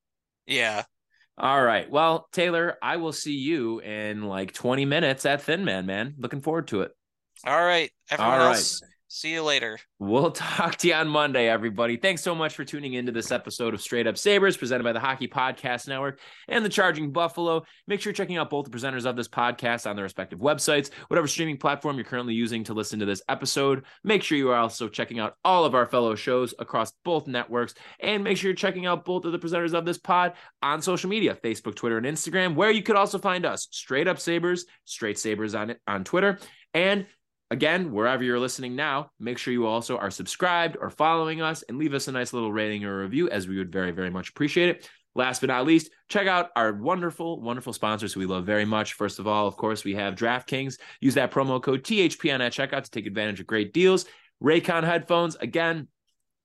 [0.48, 0.84] Yeah.
[1.38, 1.90] All right.
[1.90, 6.16] Well, Taylor, I will see you in like 20 minutes at Thin Man, man.
[6.18, 6.92] Looking forward to it.
[7.46, 7.90] All right.
[8.10, 8.56] Everyone All right.
[8.56, 9.78] else, see you later.
[9.97, 11.97] We'll talk to you on Monday, everybody.
[11.97, 14.99] Thanks so much for tuning into this episode of Straight Up Sabres, presented by the
[14.99, 17.64] Hockey Podcast Network and the Charging Buffalo.
[17.88, 20.91] Make sure you're checking out both the presenters of this podcast on their respective websites,
[21.07, 23.84] whatever streaming platform you're currently using to listen to this episode.
[24.03, 27.74] Make sure you are also checking out all of our fellow shows across both networks,
[27.99, 31.10] and make sure you're checking out both of the presenters of this pod on social
[31.10, 35.18] media Facebook, Twitter, and Instagram, where you could also find us Straight Up Sabres, Straight
[35.18, 36.39] Sabres on, on Twitter,
[36.74, 37.07] and
[37.52, 41.80] Again, wherever you're listening now, make sure you also are subscribed or following us and
[41.80, 44.70] leave us a nice little rating or review as we would very, very much appreciate
[44.70, 44.89] it.
[45.16, 48.93] Last but not least, check out our wonderful, wonderful sponsors who we love very much.
[48.93, 50.78] First of all, of course, we have DraftKings.
[51.02, 54.06] Use that promo code THPN at checkout to take advantage of great deals.
[54.43, 55.88] Raycon headphones, again,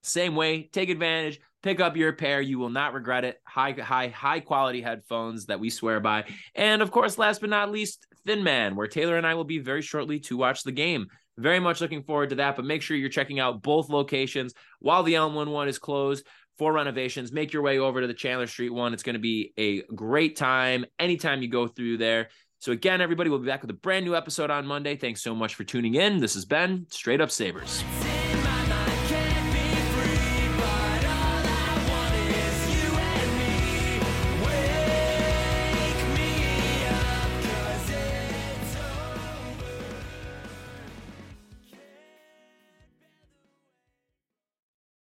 [0.03, 2.41] same way, take advantage, pick up your pair.
[2.41, 3.41] You will not regret it.
[3.45, 6.25] High, high, high quality headphones that we swear by.
[6.55, 9.59] And of course, last but not least, Thin Man, where Taylor and I will be
[9.59, 11.09] very shortly to watch the game.
[11.37, 12.57] Very much looking forward to that.
[12.57, 16.27] But make sure you're checking out both locations while the Elmwood one is closed
[16.59, 17.33] for renovations.
[17.33, 18.95] Make your way over to the Chandler Street one.
[18.95, 22.29] It's going to be a great time anytime you go through there.
[22.61, 24.97] So, again, everybody, we'll be back with a brand new episode on Monday.
[24.97, 26.19] Thanks so much for tuning in.
[26.19, 27.85] This has been Straight Up Sabres.